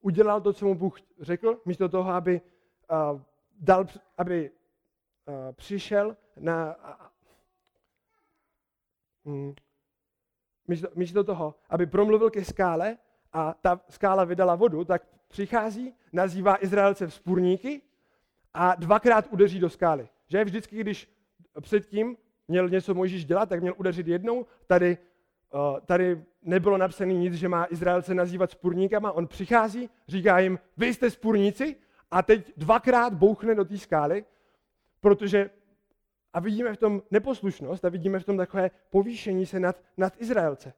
udělal 0.00 0.40
to, 0.40 0.52
co 0.52 0.66
mu 0.66 0.75
Bůh 0.75 0.99
řekl, 1.21 1.61
místo 1.64 1.88
toho, 1.88 2.11
aby, 2.11 2.40
dal, 3.61 3.87
aby 4.16 4.50
přišel 5.52 6.16
na... 6.38 6.76
Hm, 9.25 9.54
místo, 10.66 10.88
místo 10.95 11.25
toho, 11.25 11.54
aby 11.68 11.87
promluvil 11.87 12.30
ke 12.30 12.45
skále 12.45 12.99
a 13.33 13.54
ta 13.54 13.80
skála 13.88 14.25
vydala 14.25 14.54
vodu, 14.54 14.85
tak 14.85 15.02
přichází, 15.28 15.94
nazývá 16.12 16.64
Izraelce 16.64 17.06
vzpůrníky 17.06 17.82
a 18.54 18.75
dvakrát 18.75 19.26
udeří 19.30 19.58
do 19.61 19.70
skály. 19.70 20.08
Že 20.28 20.44
vždycky, 20.44 20.80
když 20.80 21.08
předtím 21.61 22.16
měl 22.49 22.68
něco 22.68 22.94
Mojžíš 22.94 23.25
dělat, 23.25 23.49
tak 23.49 23.61
měl 23.61 23.75
udeřit 23.76 24.08
jednou. 24.08 24.47
Tady, 24.66 24.99
uh, 25.54 25.80
tady 25.80 26.25
nebylo 26.42 26.78
napsané 26.78 27.12
nic, 27.12 27.35
že 27.35 27.49
má 27.49 27.66
Izraelce 27.70 28.14
nazývat 28.14 28.50
spurníkama. 28.50 29.12
On 29.12 29.26
přichází, 29.26 29.90
říká 30.08 30.38
jim, 30.38 30.58
vy 30.76 30.94
jste 30.94 31.11
spurníci 31.11 31.76
a 32.11 32.23
teď 32.23 32.52
dvakrát 32.56 33.14
bouchne 33.14 33.54
do 33.54 33.64
té 33.64 33.78
skály, 33.78 34.25
protože 35.00 35.50
a 36.32 36.40
vidíme 36.40 36.75
v 36.75 36.76
tom 36.76 37.02
neposlušnost 37.11 37.85
a 37.85 37.88
vidíme 37.88 38.18
v 38.20 38.25
tom 38.25 38.37
takové 38.37 38.70
povýšení 38.90 39.47
se 39.47 39.61
nad, 39.61 39.82
nad 39.97 40.14
Izraelce. 40.18 40.73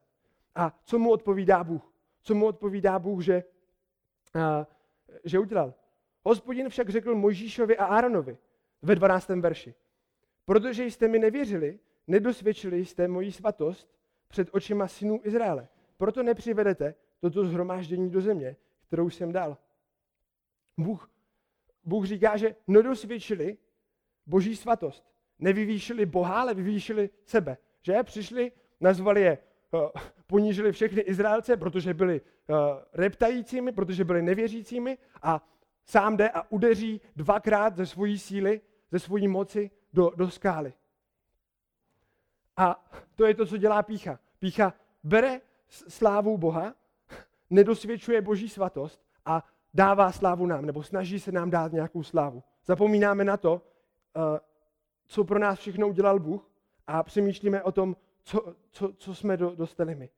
A 0.54 0.78
co 0.84 0.98
mu 0.98 1.10
odpovídá 1.10 1.64
Bůh? 1.64 1.92
Co 2.22 2.34
mu 2.34 2.46
odpovídá 2.46 2.98
Bůh, 2.98 3.22
že, 3.22 3.44
že 5.24 5.38
udělal? 5.38 5.74
Hospodin 6.22 6.68
však 6.68 6.88
řekl 6.88 7.14
Mojžíšovi 7.14 7.76
a 7.76 7.84
Áronovi 7.84 8.38
ve 8.82 8.94
12. 8.94 9.28
verši. 9.28 9.74
Protože 10.44 10.84
jste 10.84 11.08
mi 11.08 11.18
nevěřili, 11.18 11.78
nedosvědčili 12.06 12.84
jste 12.84 13.08
moji 13.08 13.32
svatost 13.32 13.88
před 14.28 14.48
očima 14.52 14.88
synů 14.88 15.20
Izraele. 15.24 15.68
Proto 15.96 16.22
nepřivedete 16.22 16.94
toto 17.20 17.44
zhromáždění 17.44 18.10
do 18.10 18.20
země, 18.20 18.56
kterou 18.86 19.10
jsem 19.10 19.32
dal. 19.32 19.56
Bůh, 20.78 21.10
Bůh 21.84 22.06
říká, 22.06 22.36
že 22.36 22.56
nedosvědčili 22.66 23.58
boží 24.26 24.56
svatost. 24.56 25.04
Nevyvýšili 25.38 26.06
Boha, 26.06 26.40
ale 26.40 26.54
vyvýšili 26.54 27.10
sebe. 27.24 27.56
Že 27.82 28.02
přišli, 28.02 28.52
nazvali 28.80 29.20
je, 29.20 29.38
ponížili 30.26 30.72
všechny 30.72 31.00
Izraelce, 31.00 31.56
protože 31.56 31.94
byli 31.94 32.20
uh, 32.20 32.56
reptajícími, 32.92 33.72
protože 33.72 34.04
byli 34.04 34.22
nevěřícími 34.22 34.98
a 35.22 35.48
sám 35.84 36.16
jde 36.16 36.30
a 36.30 36.52
udeří 36.52 37.00
dvakrát 37.16 37.76
ze 37.76 37.86
svojí 37.86 38.18
síly, 38.18 38.60
ze 38.90 38.98
svojí 38.98 39.28
moci 39.28 39.70
do, 39.92 40.12
do 40.16 40.30
skály. 40.30 40.72
A 42.56 42.90
to 43.14 43.24
je 43.26 43.34
to, 43.34 43.46
co 43.46 43.56
dělá 43.56 43.82
pícha. 43.82 44.18
Pícha 44.38 44.74
bere 45.04 45.40
slávu 45.68 46.38
Boha, 46.38 46.74
nedosvědčuje 47.50 48.22
boží 48.22 48.48
svatost 48.48 49.00
a 49.24 49.44
dává 49.74 50.12
slávu 50.12 50.46
nám, 50.46 50.66
nebo 50.66 50.82
snaží 50.82 51.20
se 51.20 51.32
nám 51.32 51.50
dát 51.50 51.72
nějakou 51.72 52.02
slávu. 52.02 52.42
Zapomínáme 52.64 53.24
na 53.24 53.36
to, 53.36 53.62
eh, 54.16 54.40
co 55.06 55.24
pro 55.24 55.38
nás 55.38 55.58
všechno 55.58 55.88
udělal 55.88 56.18
Bůh 56.18 56.50
a 56.86 57.02
přemýšlíme 57.02 57.62
o 57.62 57.72
tom, 57.72 57.96
co, 58.30 58.54
co, 58.70 58.92
co 58.92 59.14
jsme 59.14 59.36
do, 59.36 59.54
dostali 59.54 59.94
my. 59.94 60.10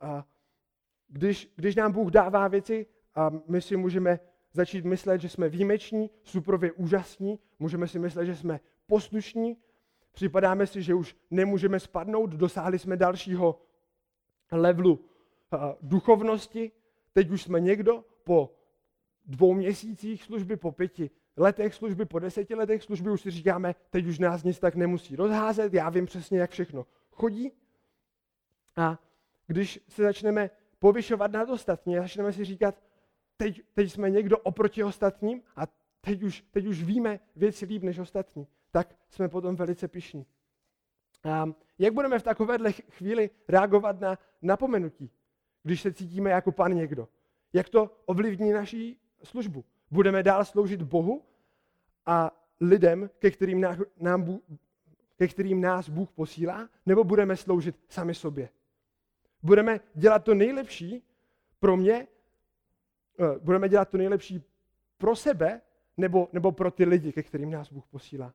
A 0.00 0.26
když, 1.08 1.52
když 1.56 1.76
nám 1.76 1.92
Bůh 1.92 2.10
dává 2.10 2.48
věci 2.48 2.86
a 3.14 3.30
my 3.48 3.62
si 3.62 3.76
můžeme 3.76 4.20
začít 4.52 4.84
myslet, 4.84 5.20
že 5.20 5.28
jsme 5.28 5.48
výjimeční, 5.48 6.10
suprově 6.22 6.72
úžasní, 6.72 7.38
můžeme 7.58 7.88
si 7.88 7.98
myslet, 7.98 8.26
že 8.26 8.36
jsme 8.36 8.60
poslušní, 8.86 9.56
připadáme 10.12 10.66
si, 10.66 10.82
že 10.82 10.94
už 10.94 11.16
nemůžeme 11.30 11.80
spadnout, 11.80 12.30
dosáhli 12.30 12.78
jsme 12.78 12.96
dalšího 12.96 13.62
levelu 14.50 15.04
duchovnosti, 15.82 16.72
teď 17.12 17.30
už 17.30 17.42
jsme 17.42 17.60
někdo 17.60 18.04
po 18.24 18.54
dvou 19.26 19.54
měsících 19.54 20.22
služby, 20.22 20.56
po 20.56 20.72
pěti 20.72 21.10
letech 21.36 21.74
služby, 21.74 22.04
po 22.04 22.18
deseti 22.18 22.54
letech 22.54 22.82
služby 22.82 23.10
už 23.10 23.20
si 23.20 23.30
říkáme, 23.30 23.74
teď 23.90 24.06
už 24.06 24.18
nás 24.18 24.44
nic 24.44 24.58
tak 24.58 24.74
nemusí 24.74 25.16
rozházet, 25.16 25.74
já 25.74 25.90
vím 25.90 26.06
přesně, 26.06 26.38
jak 26.38 26.50
všechno 26.50 26.86
chodí. 27.12 27.52
A 28.76 28.98
když 29.46 29.80
se 29.88 30.02
začneme 30.02 30.50
povyšovat 30.78 31.32
nad 31.32 31.50
ostatní, 31.50 31.96
začneme 31.96 32.32
si 32.32 32.44
říkat, 32.44 32.82
teď, 33.36 33.62
teď 33.74 33.92
jsme 33.92 34.10
někdo 34.10 34.38
oproti 34.38 34.84
ostatním 34.84 35.42
a 35.56 35.62
teď 36.00 36.22
už, 36.22 36.44
teď 36.50 36.66
už 36.66 36.82
víme 36.82 37.20
věci 37.36 37.66
líp 37.66 37.82
než 37.82 37.98
ostatní, 37.98 38.46
tak 38.70 38.96
jsme 39.08 39.28
potom 39.28 39.56
velice 39.56 39.88
pišní. 39.88 40.26
A 41.24 41.52
jak 41.78 41.94
budeme 41.94 42.18
v 42.18 42.22
takovéhle 42.22 42.72
chvíli 42.72 43.30
reagovat 43.48 44.00
na 44.00 44.18
napomenutí, 44.42 45.10
když 45.62 45.80
se 45.80 45.92
cítíme 45.92 46.30
jako 46.30 46.52
pan 46.52 46.74
někdo? 46.74 47.08
Jak 47.52 47.68
to 47.68 47.90
ovlivní 48.06 48.52
naší 48.52 49.00
službu? 49.22 49.64
Budeme 49.90 50.22
dál 50.22 50.44
sloužit 50.44 50.82
Bohu 50.82 51.24
a 52.06 52.30
lidem, 52.60 53.10
ke 53.18 53.30
kterým, 53.30 53.66
nám 53.96 54.38
ke 55.16 55.28
kterým 55.28 55.60
nás 55.60 55.88
Bůh 55.88 56.10
posílá, 56.10 56.68
nebo 56.86 57.04
budeme 57.04 57.36
sloužit 57.36 57.76
sami 57.88 58.14
sobě? 58.14 58.48
Budeme 59.42 59.80
dělat 59.94 60.24
to 60.24 60.34
nejlepší 60.34 61.04
pro 61.60 61.76
mě, 61.76 62.06
eh, 63.20 63.38
budeme 63.38 63.68
dělat 63.68 63.88
to 63.88 63.96
nejlepší 63.96 64.42
pro 64.98 65.16
sebe, 65.16 65.60
nebo, 65.96 66.28
nebo 66.32 66.52
pro 66.52 66.70
ty 66.70 66.84
lidi, 66.84 67.12
ke 67.12 67.22
kterým 67.22 67.50
nás 67.50 67.72
Bůh 67.72 67.86
posílá. 67.86 68.34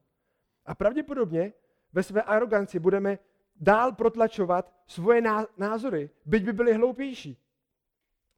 A 0.66 0.76
pravděpodobně 0.76 1.54
ve 1.94 2.04
své 2.04 2.22
aroganci 2.22 2.80
budeme 2.80 3.20
dál 3.56 3.92
protlačovat 3.92 4.74
svoje 4.88 5.22
názory, 5.58 6.10
byť 6.26 6.44
by 6.44 6.54
byly 6.54 6.74
hloupější. 6.74 7.38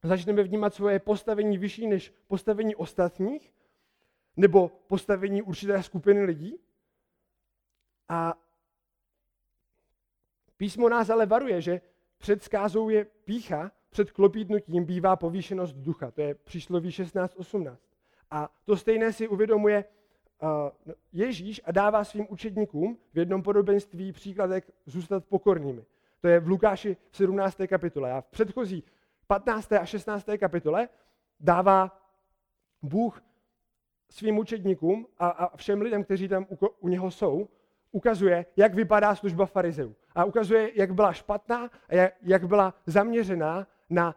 Začneme 0.02 0.42
vnímat 0.42 0.74
svoje 0.74 0.98
postavení 0.98 1.58
vyšší 1.58 1.86
než 1.86 2.14
postavení 2.28 2.76
ostatních, 2.76 3.52
nebo 4.36 4.68
postavení 4.86 5.42
určité 5.42 5.82
skupiny 5.82 6.24
lidí. 6.24 6.58
A 8.10 8.34
písmo 10.56 10.88
nás 10.88 11.10
ale 11.10 11.26
varuje, 11.26 11.60
že 11.60 11.80
před 12.18 12.42
skázou 12.42 12.88
je 12.88 13.04
pícha, 13.04 13.72
před 13.90 14.10
klopítnutím 14.10 14.84
bývá 14.84 15.16
povýšenost 15.16 15.76
ducha. 15.76 16.10
To 16.10 16.20
je 16.20 16.34
přísloví 16.34 16.90
16.18. 16.90 17.76
A 18.30 18.50
to 18.64 18.76
stejné 18.76 19.12
si 19.12 19.28
uvědomuje 19.28 19.84
uh, 20.42 20.48
Ježíš 21.12 21.60
a 21.64 21.72
dává 21.72 22.04
svým 22.04 22.26
učedníkům 22.30 22.98
v 23.12 23.18
jednom 23.18 23.42
podobenství 23.42 24.12
příkladek 24.12 24.70
zůstat 24.86 25.24
pokornými. 25.24 25.84
To 26.20 26.28
je 26.28 26.40
v 26.40 26.48
Lukáši 26.48 26.96
17. 27.12 27.56
kapitole. 27.66 28.12
A 28.12 28.20
v 28.20 28.26
předchozí 28.26 28.84
15. 29.26 29.72
a 29.72 29.84
16. 29.84 30.26
kapitole 30.38 30.88
dává 31.40 32.00
Bůh 32.82 33.22
svým 34.10 34.38
učedníkům 34.38 35.06
a, 35.18 35.28
a 35.28 35.56
všem 35.56 35.80
lidem, 35.80 36.04
kteří 36.04 36.28
tam 36.28 36.46
u, 36.50 36.66
u 36.66 36.88
něho 36.88 37.10
jsou, 37.10 37.48
ukazuje, 37.92 38.46
jak 38.56 38.74
vypadá 38.74 39.14
služba 39.14 39.46
farizeů. 39.46 39.96
A 40.14 40.24
ukazuje, 40.24 40.70
jak 40.74 40.94
byla 40.94 41.12
špatná 41.12 41.70
a 41.88 42.10
jak, 42.22 42.48
byla 42.48 42.74
zaměřená 42.86 43.66
na 43.90 44.14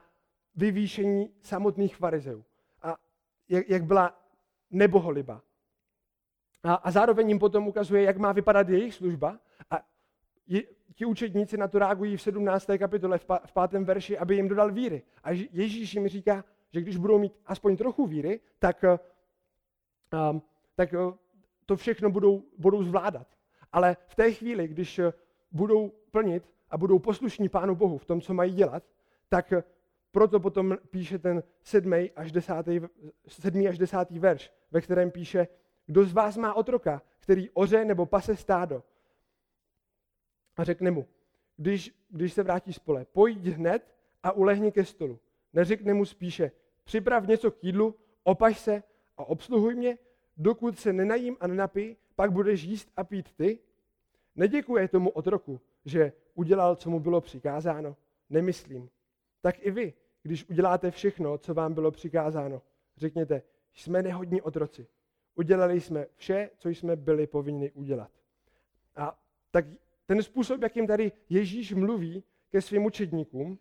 vyvýšení 0.56 1.34
samotných 1.42 1.96
farizeů 1.96 2.46
jak, 3.50 3.70
jak 3.70 3.84
byla 3.84 4.20
neboholiba. 4.72 5.42
A, 6.64 6.74
a 6.74 6.92
zároveň 6.92 7.30
jim 7.30 7.40
potom 7.40 7.68
ukazuje, 7.68 8.04
jak 8.04 8.18
má 8.18 8.32
vypadat 8.32 8.70
jejich 8.70 8.94
služba. 8.94 9.40
A 9.72 9.80
je, 10.48 10.64
ti 10.96 11.06
učedníci 11.06 11.58
na 11.58 11.68
to 11.68 11.80
reagují 11.80 12.18
v 12.18 12.22
17. 12.22 12.68
kapitole, 12.78 13.18
v, 13.18 13.26
v 13.46 13.54
5. 13.70 13.82
verši, 13.84 14.18
aby 14.18 14.36
jim 14.36 14.48
dodal 14.48 14.72
víry. 14.72 15.04
A 15.24 15.32
Ježíš 15.32 15.94
jim 15.94 16.08
říká, 16.08 16.46
že 16.72 16.82
když 16.82 16.98
budou 16.98 17.20
mít 17.20 17.34
aspoň 17.46 17.78
trochu 17.78 18.08
víry, 18.08 18.40
tak, 18.60 18.86
um, 20.32 20.42
tak 20.76 20.94
uh, 20.94 21.14
to 21.66 21.76
všechno 21.76 22.10
budou, 22.10 22.44
budou 22.58 22.84
zvládat. 22.84 23.28
Ale 23.74 23.98
v 24.08 24.16
té 24.16 24.32
chvíli, 24.32 24.68
když 24.68 25.00
uh, 25.00 25.12
budou 25.52 25.90
plnit 26.12 26.50
a 26.70 26.78
budou 26.78 27.00
poslušní 27.00 27.50
Pánu 27.50 27.76
Bohu 27.76 27.98
v 27.98 28.06
tom, 28.06 28.22
co 28.22 28.34
mají 28.34 28.54
dělat, 28.54 28.84
tak 29.30 29.54
proto 30.12 30.40
potom 30.40 30.78
píše 30.90 31.20
ten 31.20 31.44
7. 31.64 31.94
až 32.16 32.32
10. 32.32 32.54
7. 33.28 33.68
až 33.68 33.78
10. 33.78 34.10
verš, 34.12 34.52
ve 34.72 34.82
kterém 34.82 35.12
píše, 35.12 35.48
kdo 35.86 36.06
z 36.06 36.14
vás 36.14 36.38
má 36.38 36.54
otroka, 36.54 37.02
který 37.20 37.50
oře 37.50 37.86
nebo 37.86 38.06
pase 38.06 38.36
stádo. 38.36 38.84
A 40.58 40.64
řekne 40.64 40.92
mu, 40.92 41.08
když, 41.58 41.96
když 42.10 42.34
se 42.34 42.44
vrátí 42.44 42.74
z 42.74 42.80
pole, 42.80 43.06
pojď 43.06 43.46
hned 43.46 43.96
a 44.24 44.32
ulehni 44.32 44.72
ke 44.72 44.86
stolu. 44.86 45.20
Neřekne 45.54 45.94
mu 45.94 46.06
spíše, 46.06 46.52
připrav 46.84 47.28
něco 47.28 47.52
k 47.52 47.64
jídlu, 47.64 47.96
opaš 48.24 48.60
se 48.60 48.84
a 49.18 49.26
obsluhuj 49.26 49.76
mě, 49.76 49.98
dokud 50.38 50.80
se 50.80 50.94
nenajím 50.94 51.38
a 51.40 51.48
nenapij, 51.48 51.96
pak 52.16 52.32
budeš 52.32 52.64
jíst 52.64 52.92
a 52.98 53.04
pít 53.04 53.34
ty. 53.34 53.60
Neděkuje 54.36 54.88
tomu 54.88 55.10
otroku, 55.10 55.62
že 55.86 56.14
udělal, 56.34 56.76
co 56.76 56.90
mu 56.90 57.00
bylo 57.00 57.22
přikázáno. 57.22 57.96
Nemyslím. 58.30 58.90
Tak 59.42 59.66
i 59.66 59.72
vy, 59.72 59.94
když 60.24 60.50
uděláte 60.50 60.92
všechno, 60.92 61.38
co 61.38 61.54
vám 61.54 61.74
bylo 61.74 61.92
přikázáno. 61.92 62.62
Řekněte, 62.98 63.42
jsme 63.74 64.02
nehodní 64.02 64.42
otroci. 64.42 64.88
Udělali 65.36 65.82
jsme 65.82 66.06
vše, 66.16 66.50
co 66.58 66.70
jsme 66.70 66.96
byli 66.96 67.28
povinni 67.28 67.72
udělat. 67.72 68.12
A 68.96 69.20
tak 69.52 69.66
ten 70.06 70.24
způsob, 70.24 70.62
jakým 70.62 70.88
tady 70.88 71.12
Ježíš 71.30 71.74
mluví 71.74 72.24
ke 72.50 72.62
svým 72.62 72.86
učedníkům, 72.86 73.60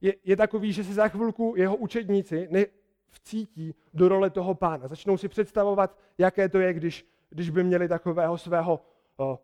je, 0.00 0.14
je 0.24 0.36
takový, 0.36 0.72
že 0.72 0.84
se 0.84 0.94
za 0.94 1.08
chvilku 1.08 1.54
jeho 1.56 1.76
učedníci 1.76 2.48
ne, 2.50 2.66
vcítí 3.10 3.74
do 3.94 4.08
role 4.08 4.30
toho 4.30 4.54
pána. 4.54 4.88
Začnou 4.88 5.16
si 5.16 5.28
představovat, 5.28 5.98
jaké 6.18 6.48
to 6.48 6.58
je, 6.58 6.72
když, 6.72 7.06
když 7.30 7.50
by 7.50 7.64
měli 7.64 7.88
takového 7.88 8.38
svého 8.38 8.80
o, 9.16 9.38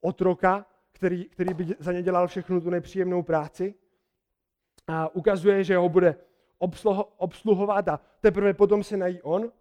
otroka, 0.00 0.66
který, 0.92 1.24
který 1.24 1.54
by 1.54 1.66
za 1.78 1.92
ně 1.92 2.02
dělal 2.02 2.28
všechnu 2.28 2.60
tu 2.60 2.70
nepříjemnou 2.70 3.22
práci. 3.22 3.74
A 4.86 5.14
ukazuje, 5.14 5.64
že 5.64 5.76
ho 5.76 5.88
bude 5.88 6.16
obsluhovat 7.16 7.88
a 7.88 8.00
teprve 8.20 8.54
potom 8.54 8.84
se 8.84 8.96
nají 8.96 9.22
on. 9.22 9.52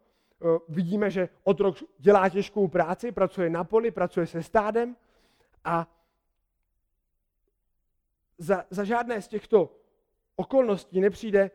Vidíme, 0.70 1.12
že 1.12 1.29
otrok 1.44 1.75
dělá 1.98 2.29
těžkou 2.29 2.67
práci, 2.67 3.12
pracuje 3.12 3.50
na 3.50 3.63
poli, 3.63 3.91
pracuje 3.91 4.27
se 4.27 4.44
stádem 4.44 4.96
a 5.63 5.88
za, 8.38 8.65
za 8.70 8.84
žádné 8.84 9.22
z 9.22 9.27
těchto 9.27 9.75
okolností 10.36 11.01
nepřijde 11.01 11.51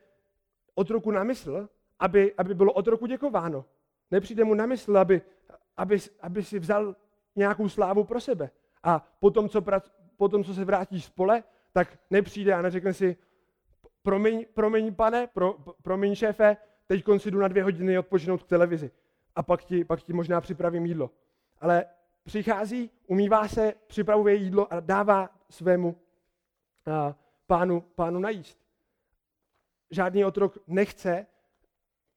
otroku 0.74 1.10
na 1.10 1.24
mysl, 1.24 1.68
aby, 1.98 2.34
aby 2.38 2.54
bylo 2.54 2.72
otroku 2.72 3.06
děkováno. 3.06 3.64
Nepřijde 4.10 4.44
mu 4.44 4.54
na 4.54 4.66
mysl, 4.66 4.98
aby, 4.98 5.22
aby, 5.76 5.98
aby 6.20 6.42
si 6.42 6.58
vzal 6.58 6.96
nějakou 7.36 7.68
slávu 7.68 8.04
pro 8.04 8.20
sebe. 8.20 8.50
A 8.82 9.08
potom, 9.20 9.48
co, 9.48 9.62
prac, 9.62 9.90
potom, 10.16 10.44
co 10.44 10.54
se 10.54 10.64
vrátí 10.64 11.00
z 11.00 11.10
pole, 11.10 11.42
tak 11.72 11.98
nepřijde 12.10 12.54
a 12.54 12.62
neřekne 12.62 12.94
si, 12.94 13.16
promiň, 14.02 14.46
promiň 14.54 14.94
pane, 14.94 15.26
pro, 15.26 15.56
promiň 15.82 16.14
šéfe, 16.14 16.56
teď 16.86 17.04
si 17.16 17.30
jdu 17.30 17.38
na 17.38 17.48
dvě 17.48 17.62
hodiny 17.62 17.98
odpočinout 17.98 18.42
k 18.42 18.46
televizi. 18.46 18.90
A 19.36 19.42
pak 19.42 19.64
ti, 19.64 19.84
pak 19.84 20.02
ti 20.02 20.12
možná 20.12 20.40
připravím 20.40 20.86
jídlo. 20.86 21.10
Ale 21.60 21.84
přichází, 22.24 22.90
umývá 23.06 23.48
se, 23.48 23.74
připravuje 23.86 24.34
jídlo 24.34 24.72
a 24.72 24.80
dává 24.80 25.30
svému 25.50 25.96
a, 26.86 27.14
pánu, 27.46 27.80
pánu 27.80 28.20
najíst. 28.20 28.59
Žádný 29.90 30.24
otrok 30.24 30.58
nechce 30.66 31.26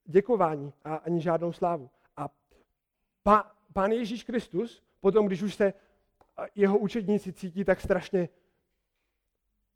děkování 0.05 0.73
a 0.83 0.95
ani 0.95 1.21
žádnou 1.21 1.53
slávu. 1.53 1.89
A 2.17 2.29
pá, 3.23 3.51
pán 3.73 3.91
Ježíš 3.91 4.23
Kristus, 4.23 4.83
potom, 5.01 5.27
když 5.27 5.41
už 5.41 5.55
se 5.55 5.73
jeho 6.55 6.77
učedníci 6.77 7.33
cítí 7.33 7.65
tak 7.65 7.81
strašně 7.81 8.29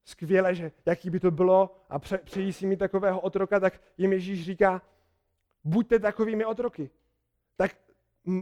skvěle, 0.06 0.56
že 0.56 0.72
jaký 0.86 1.10
by 1.10 1.20
to 1.20 1.32
bylo 1.32 1.76
a 1.90 2.00
přejí 2.00 2.54
si 2.54 2.68
mít 2.68 2.80
takového 2.80 3.22
otroka, 3.22 3.60
tak 3.60 3.82
jim 3.98 4.14
Ježíš 4.14 4.46
říká, 4.46 4.82
buďte 5.64 6.00
takovými 6.00 6.46
otroky. 6.46 6.90
Tak 7.56 7.76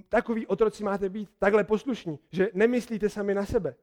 takový 0.10 0.48
otroci 0.48 0.84
máte 0.84 1.10
být 1.10 1.30
takhle 1.40 1.64
poslušní, 1.64 2.20
že 2.32 2.50
nemyslíte 2.54 3.10
sami 3.10 3.34
na 3.34 3.46
sebe. 3.46 3.76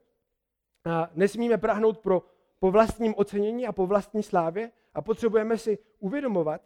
A 0.85 1.11
nesmíme 1.15 1.59
prahnout 1.59 1.99
pro, 1.99 2.23
po 2.59 2.71
vlastním 2.71 3.15
ocenění 3.17 3.67
a 3.67 3.73
po 3.73 3.87
vlastní 3.87 4.23
slávě 4.23 4.71
a 4.95 5.03
potřebujeme 5.03 5.59
si 5.59 5.79
uvědomovat 5.99 6.63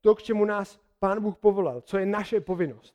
to, 0.00 0.14
k 0.14 0.22
čemu 0.22 0.44
nás 0.44 0.80
Pán 0.98 1.22
Bůh 1.22 1.36
povolal, 1.36 1.80
co 1.80 1.98
je 1.98 2.06
naše 2.06 2.40
povinnost. 2.40 2.94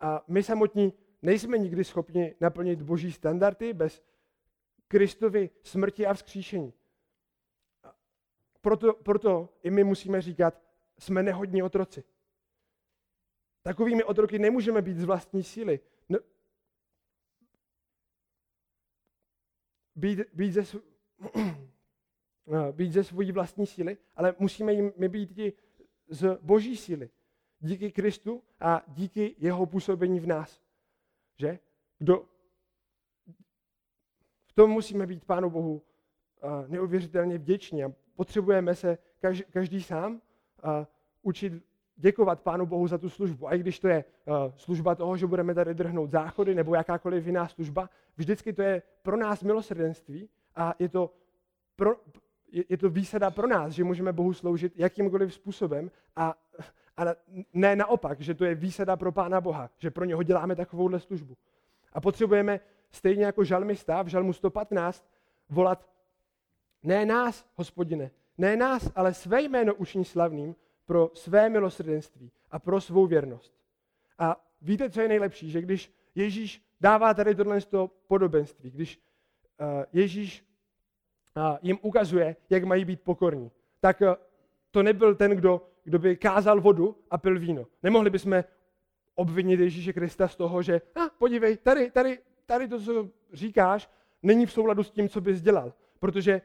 A 0.00 0.24
my 0.28 0.42
samotní 0.42 0.92
nejsme 1.22 1.58
nikdy 1.58 1.84
schopni 1.84 2.34
naplnit 2.40 2.82
boží 2.82 3.12
standardy 3.12 3.72
bez 3.72 4.02
Kristovy 4.88 5.50
smrti 5.62 6.06
a 6.06 6.14
vzkříšení. 6.14 6.72
Proto, 8.60 8.92
proto 8.94 9.48
i 9.62 9.70
my 9.70 9.84
musíme 9.84 10.20
říkat, 10.20 10.62
jsme 10.98 11.22
nehodní 11.22 11.62
otroci. 11.62 12.04
Takovými 13.62 14.04
otroky 14.04 14.38
nemůžeme 14.38 14.82
být 14.82 14.96
z 14.96 15.04
vlastní 15.04 15.42
síly. 15.42 15.80
No, 16.08 16.18
být, 19.94 20.18
být, 20.32 20.52
ze, 20.52 20.62
být 22.72 22.92
ze 22.92 23.04
svojí 23.04 23.32
vlastní 23.32 23.66
síly, 23.66 23.96
ale 24.16 24.34
musíme 24.38 24.72
jim 24.72 24.92
my 24.96 25.08
být 25.08 25.38
i 25.38 25.52
z 26.08 26.38
boží 26.42 26.76
síly. 26.76 27.10
Díky 27.60 27.92
Kristu 27.92 28.42
a 28.60 28.82
díky 28.88 29.34
jeho 29.38 29.66
působení 29.66 30.20
v 30.20 30.26
nás. 30.26 30.60
Že? 31.38 31.58
Kdo, 31.98 32.24
v 34.46 34.52
tom 34.52 34.70
musíme 34.70 35.06
být 35.06 35.24
Pánu 35.24 35.50
Bohu 35.50 35.82
neuvěřitelně 36.68 37.38
vděční 37.38 37.84
a 37.84 37.92
potřebujeme 38.16 38.74
se 38.74 38.98
každý, 39.20 39.44
každý 39.50 39.82
sám 39.82 40.22
učit 41.22 41.52
děkovat 41.96 42.40
Pánu 42.40 42.66
Bohu 42.66 42.88
za 42.88 42.98
tu 42.98 43.08
službu. 43.08 43.48
A 43.48 43.54
i 43.54 43.58
když 43.58 43.78
to 43.78 43.88
je 43.88 44.04
služba 44.56 44.94
toho, 44.94 45.16
že 45.16 45.26
budeme 45.26 45.54
tady 45.54 45.74
drhnout 45.74 46.10
záchody 46.10 46.54
nebo 46.54 46.74
jakákoliv 46.74 47.26
jiná 47.26 47.48
služba, 47.48 47.90
vždycky 48.16 48.52
to 48.52 48.62
je 48.62 48.82
pro 49.02 49.16
nás 49.16 49.42
milosrdenství 49.42 50.28
a 50.54 50.74
je 50.78 50.88
to, 50.88 51.14
pro, 51.76 51.96
je 52.52 52.76
to 52.76 52.90
výsada 52.90 53.30
pro 53.30 53.46
nás, 53.46 53.72
že 53.72 53.84
můžeme 53.84 54.12
Bohu 54.12 54.32
sloužit 54.32 54.72
jakýmkoliv 54.76 55.34
způsobem 55.34 55.90
a, 56.16 56.34
a 56.96 57.04
ne 57.54 57.76
naopak, 57.76 58.20
že 58.20 58.34
to 58.34 58.44
je 58.44 58.54
výsada 58.54 58.96
pro 58.96 59.12
Pána 59.12 59.40
Boha, 59.40 59.70
že 59.78 59.90
pro 59.90 60.04
něho 60.04 60.22
děláme 60.22 60.56
takovouhle 60.56 61.00
službu. 61.00 61.36
A 61.92 62.00
potřebujeme 62.00 62.60
stejně 62.90 63.24
jako 63.24 63.44
žalmista 63.44 64.02
v 64.02 64.06
žalmu 64.06 64.32
115 64.32 65.10
volat 65.48 65.88
ne 66.82 67.06
nás, 67.06 67.46
hospodine, 67.54 68.10
ne 68.38 68.56
nás, 68.56 68.90
ale 68.94 69.14
své 69.14 69.42
jméno 69.42 69.74
uční 69.74 70.04
slavným 70.04 70.56
pro 70.86 71.10
své 71.14 71.48
milosrdenství 71.48 72.32
a 72.50 72.58
pro 72.58 72.80
svou 72.80 73.06
věrnost. 73.06 73.54
A 74.18 74.46
víte, 74.62 74.90
co 74.90 75.00
je 75.00 75.08
nejlepší? 75.08 75.50
Že 75.50 75.62
když 75.62 75.92
Ježíš 76.14 76.62
dává 76.80 77.14
tady 77.14 77.34
tohle 77.34 77.58
podobenství, 78.06 78.70
když 78.70 79.00
uh, 79.60 79.84
Ježíš 79.92 80.49
jim 81.62 81.78
ukazuje, 81.82 82.36
jak 82.50 82.64
mají 82.64 82.84
být 82.84 83.00
pokorní, 83.00 83.50
tak 83.80 84.00
uh, 84.00 84.14
to 84.70 84.82
nebyl 84.82 85.14
ten, 85.14 85.30
kdo, 85.30 85.66
kdo 85.84 85.98
by 85.98 86.16
kázal 86.16 86.60
vodu 86.60 86.96
a 87.10 87.18
pil 87.18 87.38
víno. 87.38 87.66
Nemohli 87.82 88.10
bychom 88.10 88.44
obvinit 89.14 89.60
Ježíše 89.60 89.92
Krista 89.92 90.28
z 90.28 90.36
toho, 90.36 90.62
že 90.62 90.80
ah, 90.96 91.08
podívej, 91.18 91.56
tady, 91.56 91.90
tady 91.90 92.18
tady 92.50 92.68
to, 92.68 92.80
co 92.80 93.08
říkáš, 93.32 93.90
není 94.22 94.46
v 94.46 94.52
souladu 94.52 94.82
s 94.82 94.90
tím, 94.90 95.08
co 95.08 95.20
bys 95.20 95.42
dělal. 95.42 95.72
Protože 95.98 96.42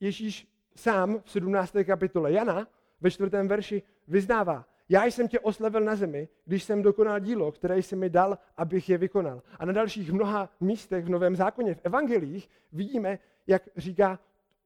Ježíš 0.00 0.48
sám 0.76 1.20
v 1.24 1.30
17. 1.30 1.76
kapitole 1.84 2.32
Jana 2.32 2.68
ve 3.00 3.10
čtvrtém 3.10 3.48
verši 3.48 3.82
vyznává, 4.08 4.66
já 4.88 5.04
jsem 5.04 5.28
tě 5.28 5.40
oslavil 5.40 5.80
na 5.80 5.96
zemi, 5.96 6.28
když 6.44 6.62
jsem 6.62 6.82
dokonal 6.82 7.20
dílo, 7.20 7.52
které 7.52 7.78
jsi 7.78 7.96
mi 7.96 8.10
dal, 8.10 8.38
abych 8.56 8.88
je 8.88 8.98
vykonal. 8.98 9.42
A 9.58 9.64
na 9.64 9.72
dalších 9.72 10.12
mnoha 10.12 10.48
místech 10.60 11.04
v 11.04 11.08
Novém 11.08 11.36
zákoně, 11.36 11.74
v 11.74 11.80
evangelích, 11.84 12.50
vidíme, 12.72 13.18
jak 13.46 13.68
říká, 13.76 14.18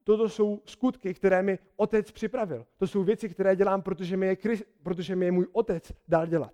toto 0.03 0.29
jsou 0.29 0.61
skutky, 0.65 1.13
které 1.13 1.41
mi 1.41 1.59
otec 1.75 2.11
připravil. 2.11 2.65
To 2.77 2.87
jsou 2.87 3.03
věci, 3.03 3.29
které 3.29 3.55
dělám, 3.55 3.81
protože 3.81 4.17
mi 4.17 4.27
je, 4.27 4.35
Christ, 4.35 4.63
protože 4.83 5.15
mi 5.15 5.25
je 5.25 5.31
můj 5.31 5.47
otec 5.51 5.91
dal 6.07 6.27
dělat. 6.27 6.53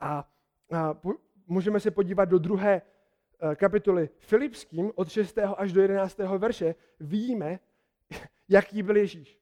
A, 0.00 0.28
a 0.70 0.94
po, 0.94 1.12
můžeme 1.46 1.80
se 1.80 1.90
podívat 1.90 2.24
do 2.24 2.38
druhé 2.38 2.82
Eh, 3.40 3.56
kapitoly 3.56 4.10
Filipským 4.18 4.92
od 4.94 5.08
6. 5.08 5.38
až 5.56 5.72
do 5.72 5.80
11. 5.80 6.18
verše 6.18 6.74
vidíme, 7.00 7.58
jaký 8.48 8.82
byl 8.82 8.96
Ježíš. 8.96 9.40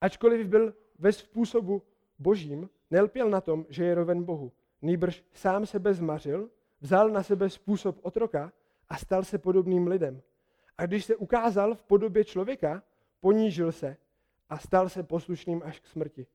Ačkoliv 0.00 0.46
byl 0.46 0.74
ve 0.98 1.12
způsobu 1.12 1.82
božím, 2.18 2.70
nelpěl 2.90 3.30
na 3.30 3.40
tom, 3.40 3.66
že 3.68 3.84
je 3.84 3.94
roven 3.94 4.24
Bohu. 4.24 4.52
Nýbrž 4.82 5.24
sám 5.32 5.66
sebe 5.66 5.94
zmařil, 5.94 6.50
vzal 6.80 7.10
na 7.10 7.22
sebe 7.22 7.50
způsob 7.50 7.98
otroka 8.02 8.52
a 8.88 8.96
stal 8.96 9.24
se 9.24 9.38
podobným 9.38 9.86
lidem. 9.86 10.22
A 10.78 10.86
když 10.86 11.04
se 11.04 11.16
ukázal 11.16 11.74
v 11.74 11.82
podobě 11.82 12.24
člověka, 12.24 12.82
ponížil 13.20 13.72
se 13.72 13.96
a 14.48 14.58
stal 14.58 14.88
se 14.88 15.02
poslušným 15.02 15.62
až 15.64 15.80
k 15.80 15.86
smrti. 15.86 16.26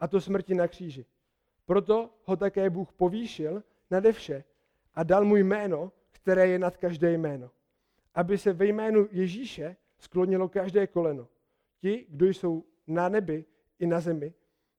A 0.00 0.08
to 0.08 0.20
smrti 0.20 0.54
na 0.54 0.68
kříži. 0.68 1.06
Proto 1.64 2.10
ho 2.24 2.36
také 2.36 2.70
Bůh 2.70 2.92
povýšil 2.92 3.62
nade 3.90 4.12
vše 4.12 4.44
a 4.94 5.02
dal 5.02 5.24
mu 5.24 5.36
jméno, 5.36 5.92
které 6.10 6.48
je 6.48 6.58
nad 6.58 6.76
každé 6.76 7.12
jméno. 7.12 7.50
Aby 8.14 8.38
se 8.38 8.52
ve 8.52 8.66
jménu 8.66 9.08
Ježíše 9.10 9.76
sklonilo 9.98 10.48
každé 10.48 10.86
koleno. 10.86 11.28
Ti, 11.78 12.06
kdo 12.08 12.26
jsou 12.26 12.64
na 12.86 13.08
nebi 13.08 13.44
i 13.78 13.86
na 13.86 14.00
zemi, 14.00 14.34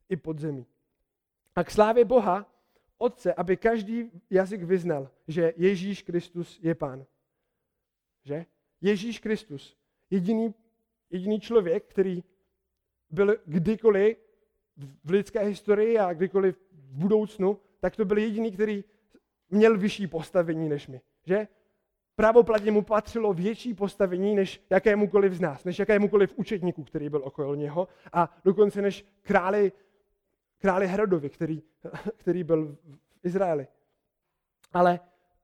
i 0.09 0.15
pod 0.15 0.39
zemí. 0.39 0.65
A 1.55 1.63
k 1.63 1.71
slávě 1.71 2.05
Boha, 2.05 2.49
Otce, 2.97 3.33
aby 3.33 3.57
každý 3.57 4.11
jazyk 4.29 4.63
vyznal, 4.63 5.09
že 5.27 5.53
Ježíš 5.57 6.01
Kristus 6.01 6.59
je 6.61 6.75
Pán. 6.75 7.05
Že? 8.23 8.45
Ježíš 8.83 9.19
Kristus, 9.19 9.77
jediný, 10.09 10.53
jediný 11.09 11.39
člověk, 11.39 11.85
který 11.85 12.23
byl 13.09 13.37
kdykoliv 13.45 14.17
v 15.03 15.09
lidské 15.09 15.39
historii 15.39 15.99
a 15.99 16.13
kdykoliv 16.13 16.57
v 16.71 16.97
budoucnu, 16.97 17.59
tak 17.79 17.95
to 17.95 18.05
byl 18.05 18.17
jediný, 18.17 18.51
který 18.51 18.83
měl 19.49 19.77
vyšší 19.77 20.07
postavení 20.07 20.69
než 20.69 20.87
my. 20.87 21.01
Že? 21.25 21.47
Pravoplatně 22.15 22.71
mu 22.71 22.81
patřilo 22.81 23.33
větší 23.33 23.73
postavení 23.73 24.35
než 24.35 24.61
jakémukoliv 24.69 25.33
z 25.33 25.39
nás, 25.39 25.63
než 25.63 25.79
jakémukoliv 25.79 26.33
učetníku, 26.35 26.83
který 26.83 27.09
byl 27.09 27.21
okolo 27.23 27.55
něho 27.55 27.87
a 28.13 28.37
dokonce 28.45 28.81
než 28.81 29.05
králi 29.21 29.71
králi 30.63 30.87
Herodovi, 30.87 31.29
který, 31.29 31.63
který 32.17 32.43
byl 32.43 32.77
v 33.21 33.25
Izraeli. 33.25 33.67
Ale 34.73 34.99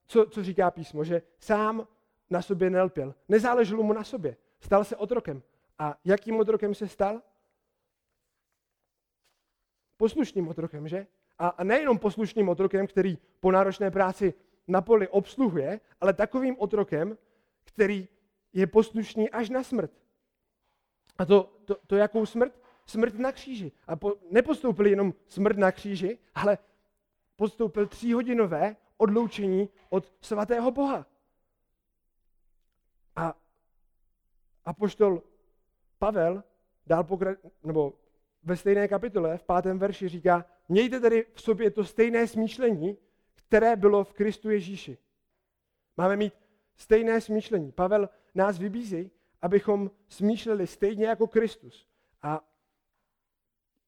co, 0.05 0.25
co 0.25 0.43
říká 0.43 0.71
písmo? 0.71 1.03
Že 1.03 1.21
sám 1.39 1.87
na 2.29 2.41
sobě 2.41 2.69
nelpěl. 2.69 3.15
Nezáleželo 3.29 3.83
mu 3.83 3.93
na 3.93 4.03
sobě. 4.03 4.37
Stal 4.59 4.83
se 4.83 4.95
otrokem. 4.95 5.43
A 5.79 5.95
jakým 6.05 6.39
otrokem 6.39 6.75
se 6.75 6.87
stal? 6.87 7.21
Poslušným 9.97 10.47
otrokem, 10.47 10.87
že? 10.87 11.07
A, 11.39 11.63
nejenom 11.63 11.99
poslušným 11.99 12.49
otrokem, 12.49 12.87
který 12.87 13.17
po 13.39 13.51
náročné 13.51 13.91
práci 13.91 14.33
na 14.67 14.81
poli 14.81 15.07
obsluhuje, 15.07 15.79
ale 16.01 16.13
takovým 16.13 16.55
otrokem, 16.59 17.17
který 17.63 18.07
je 18.53 18.67
poslušný 18.67 19.29
až 19.29 19.49
na 19.49 19.63
smrt. 19.63 19.91
A 21.17 21.25
to, 21.25 21.43
to, 21.65 21.75
to 21.87 21.95
jakou 21.95 22.25
smrt? 22.25 22.61
Smrt 22.85 23.13
na 23.13 23.31
kříži. 23.31 23.71
A 23.87 23.95
po, 23.95 24.13
nepostoupil 24.31 24.85
jenom 24.85 25.13
smrt 25.27 25.57
na 25.57 25.71
kříži, 25.71 26.17
ale 26.35 26.57
postoupil 27.35 27.87
tříhodinové 27.87 28.75
odloučení 28.97 29.69
od 29.89 30.13
svatého 30.21 30.71
Boha. 30.71 31.05
A 33.19 33.35
apoštol 34.65 35.23
Pavel 35.97 36.43
dál 36.87 37.03
pokra- 37.03 37.37
nebo 37.63 37.93
ve 38.43 38.57
stejné 38.57 38.87
kapitole, 38.87 39.37
v 39.37 39.43
pátém 39.43 39.79
verši 39.79 40.07
říká, 40.07 40.45
mějte 40.69 40.99
tedy 40.99 41.25
v 41.33 41.41
sobě 41.41 41.71
to 41.71 41.85
stejné 41.85 42.27
smýšlení, 42.27 42.97
které 43.35 43.75
bylo 43.75 44.03
v 44.03 44.13
Kristu 44.13 44.49
Ježíši. 44.49 44.97
Máme 45.97 46.15
mít 46.15 46.33
stejné 46.75 47.21
smýšlení. 47.21 47.71
Pavel 47.71 48.09
nás 48.35 48.57
vybízí, 48.57 49.11
abychom 49.41 49.91
smýšleli 50.07 50.67
stejně 50.67 51.05
jako 51.05 51.27
Kristus. 51.27 51.87
A 52.21 52.41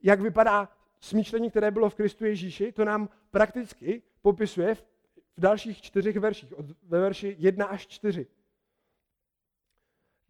jak 0.01 0.21
vypadá 0.21 0.69
smýšlení, 0.99 1.49
které 1.49 1.71
bylo 1.71 1.89
v 1.89 1.95
Kristu 1.95 2.25
Ježíši, 2.25 2.71
to 2.71 2.85
nám 2.85 3.09
prakticky 3.31 4.03
popisuje 4.21 4.75
v 4.75 4.83
dalších 5.37 5.81
čtyřech 5.81 6.17
verších, 6.17 6.53
od, 6.59 6.65
ve 6.83 6.99
verši 6.99 7.35
1 7.39 7.65
až 7.65 7.87
4. 7.87 8.27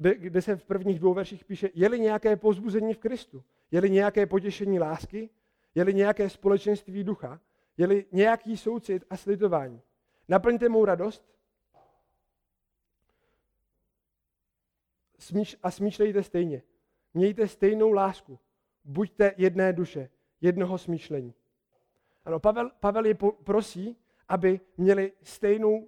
Kde, 0.01 0.15
kde 0.15 0.41
se 0.41 0.55
v 0.55 0.65
prvních 0.65 0.99
dvou 0.99 1.13
verších 1.13 1.45
píše, 1.45 1.69
je-li 1.73 1.99
nějaké 1.99 2.35
pozbuzení 2.35 2.93
v 2.93 2.97
Kristu, 2.97 3.43
je-li 3.71 3.89
nějaké 3.89 4.25
potěšení 4.25 4.79
lásky, 4.79 5.29
je-li 5.75 5.93
nějaké 5.93 6.29
společenství 6.29 7.03
ducha, 7.03 7.39
je-li 7.77 8.05
nějaký 8.11 8.57
soucit 8.57 9.03
a 9.09 9.17
slitování. 9.17 9.81
Naplňte 10.27 10.69
mou 10.69 10.85
radost 10.85 11.25
a 15.63 15.71
smýšlejte 15.71 16.23
stejně. 16.23 16.61
Mějte 17.13 17.47
stejnou 17.47 17.91
lásku. 17.91 18.39
Buďte 18.83 19.33
jedné 19.37 19.73
duše, 19.73 20.09
jednoho 20.41 20.77
smýšlení. 20.77 21.33
Ano, 22.25 22.39
Pavel, 22.39 22.71
Pavel 22.79 23.05
je 23.05 23.15
prosí, 23.43 23.97
aby 24.29 24.59
měli 24.77 25.13
stejnou, 25.23 25.87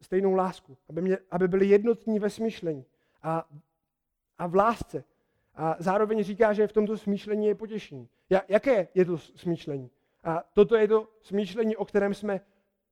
stejnou 0.00 0.34
lásku, 0.34 0.76
aby, 0.88 1.02
mě, 1.02 1.18
aby 1.30 1.48
byli 1.48 1.66
jednotní 1.66 2.18
ve 2.18 2.30
smýšlení 2.30 2.84
a, 3.22 3.48
a 4.38 4.46
v 4.46 4.54
lásce. 4.54 5.04
A 5.54 5.76
zároveň 5.78 6.24
říká, 6.24 6.52
že 6.52 6.66
v 6.66 6.72
tomto 6.72 6.98
smýšlení 6.98 7.46
je 7.46 7.54
potěšení. 7.54 8.08
Jaké 8.48 8.88
je 8.94 9.04
to 9.04 9.18
smýšlení? 9.18 9.90
A 10.24 10.44
toto 10.54 10.76
je 10.76 10.88
to 10.88 11.08
smýšlení, 11.20 11.76
o 11.76 11.84
kterém 11.84 12.14
jsme 12.14 12.40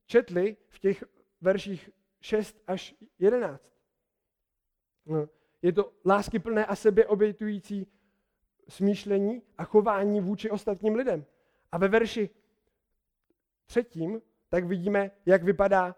četli 0.06 0.56
v 0.68 0.78
těch 0.78 1.04
verších 1.40 1.90
6 2.20 2.62
až 2.66 2.94
11. 3.18 3.72
No, 5.06 5.28
je 5.62 5.72
to 5.72 5.92
láskyplné 6.06 6.66
a 6.66 6.76
sebeobětující 6.76 7.86
smýšlení 8.68 9.42
a 9.58 9.64
chování 9.64 10.20
vůči 10.20 10.50
ostatním 10.50 10.94
lidem. 10.94 11.24
A 11.72 11.78
ve 11.78 11.88
verši 11.88 12.30
třetím 13.66 14.22
tak 14.48 14.64
vidíme, 14.64 15.10
jak 15.26 15.42
vypadá, 15.42 15.96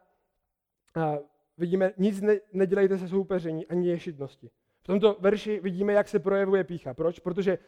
vidíme, 1.63 1.93
nic 1.97 2.21
ne, 2.21 2.41
nedělejte 2.53 2.99
se 2.99 3.09
soupeření 3.09 3.67
ani 3.67 3.89
ješitnosti. 3.89 4.51
V 4.83 4.87
tomto 4.87 5.17
verši 5.21 5.61
vidíme, 5.61 5.93
jak 5.93 6.09
se 6.09 6.19
projevuje 6.19 6.65
pícha. 6.65 6.95
Proč? 6.95 7.19
Protože 7.19 7.59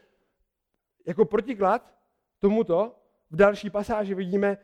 jako 1.06 1.24
protiklad 1.24 1.94
tomuto 2.38 2.96
v 3.30 3.36
další 3.36 3.70
pasáži 3.70 4.14
vidíme, 4.14 4.58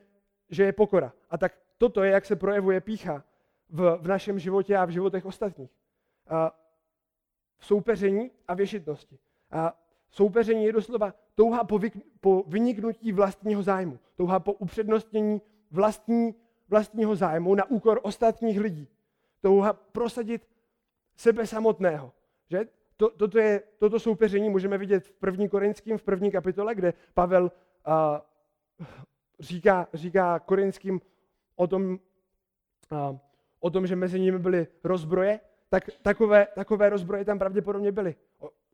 že 0.48 0.64
je 0.64 0.72
pokora. 0.72 1.12
A 1.30 1.38
tak 1.38 1.52
toto 1.78 2.02
je, 2.02 2.10
jak 2.10 2.26
se 2.26 2.36
projevuje 2.36 2.80
pícha 2.80 3.24
v, 3.68 3.98
v 4.00 4.08
našem 4.08 4.38
životě 4.38 4.76
a 4.76 4.84
v 4.84 4.90
životech 4.90 5.26
ostatních. 5.26 5.70
A 6.26 6.58
v 7.58 7.66
soupeření 7.66 8.30
a 8.48 8.54
věšitnosti. 8.54 9.18
A 9.50 9.78
soupeření 10.10 10.64
je 10.64 10.72
doslova 10.72 11.14
touha 11.34 11.64
po, 11.64 11.78
vy, 11.78 11.90
po 12.20 12.42
vyniknutí 12.46 13.12
vlastního 13.12 13.62
zájmu, 13.62 13.98
touha 14.16 14.40
po 14.40 14.52
upřednostnění 14.52 15.42
vlastní, 15.70 16.34
vlastního 16.68 17.16
zájmu 17.16 17.54
na 17.54 17.70
úkor 17.70 18.00
ostatních 18.02 18.60
lidí. 18.60 18.88
Touha 19.40 19.72
prosadit 19.72 20.48
sebe 21.16 21.46
samotného. 21.46 22.12
Že? 22.50 22.66
To, 22.96 23.11
toto, 23.11 23.38
je, 23.38 23.62
toto 23.79 24.00
soupeření 24.00 24.50
můžeme 24.50 24.79
vidět 24.79 25.07
v 25.07 25.12
první 25.12 25.48
korinským, 25.48 25.98
v 25.98 26.03
první 26.03 26.31
kapitole, 26.31 26.74
kde 26.74 26.94
Pavel 27.14 27.44
uh, 27.44 28.85
říká, 29.40 29.88
říká 29.94 30.38
korinským 30.38 31.00
o 31.57 31.66
tom, 31.66 31.98
uh, 32.92 33.18
o 33.61 33.70
tom, 33.70 33.87
že 33.87 33.96
mezi 33.96 34.20
nimi 34.20 34.38
byly 34.38 34.66
rozbroje, 34.85 35.40
tak 35.68 35.85
takové, 36.03 36.46
takové 36.55 36.88
rozbroje 36.88 37.24
tam 37.24 37.38
pravděpodobně 37.38 37.92
byly. 37.92 38.14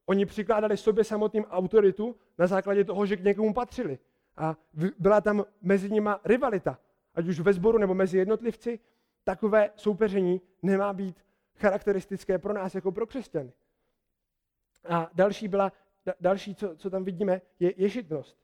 Oni 0.07 0.27
přikládali 0.27 0.77
sobě 0.77 1.05
samotným 1.05 1.45
autoritu 1.45 2.17
na 2.39 2.47
základě 2.47 2.85
toho, 2.85 3.07
že 3.07 3.17
k 3.17 3.25
někomu 3.25 3.55
patřili. 3.55 3.99
A 4.37 4.57
byla 4.99 5.21
tam 5.21 5.45
mezi 5.63 5.91
nimi 5.91 6.11
rivalita 6.25 6.79
ať 7.17 7.29
už 7.29 7.41
ve 7.41 7.53
sboru 7.53 7.79
nebo 7.79 7.95
mezi 7.95 8.19
jednotlivci, 8.19 8.79
takové 9.27 9.71
soupeření 9.77 10.41
nemá 10.63 10.93
být 10.93 11.25
charakteristické 11.57 12.39
pro 12.39 12.53
nás 12.53 12.75
jako 12.75 12.93
pro 12.93 13.07
křesťany. 13.07 13.53
A 14.89 15.11
další 15.15 15.49
byla, 15.49 15.73
další, 16.21 16.55
co, 16.55 16.77
co 16.77 16.91
tam 16.91 17.05
vidíme, 17.05 17.41
je 17.61 17.75
ješitnost. 17.77 18.39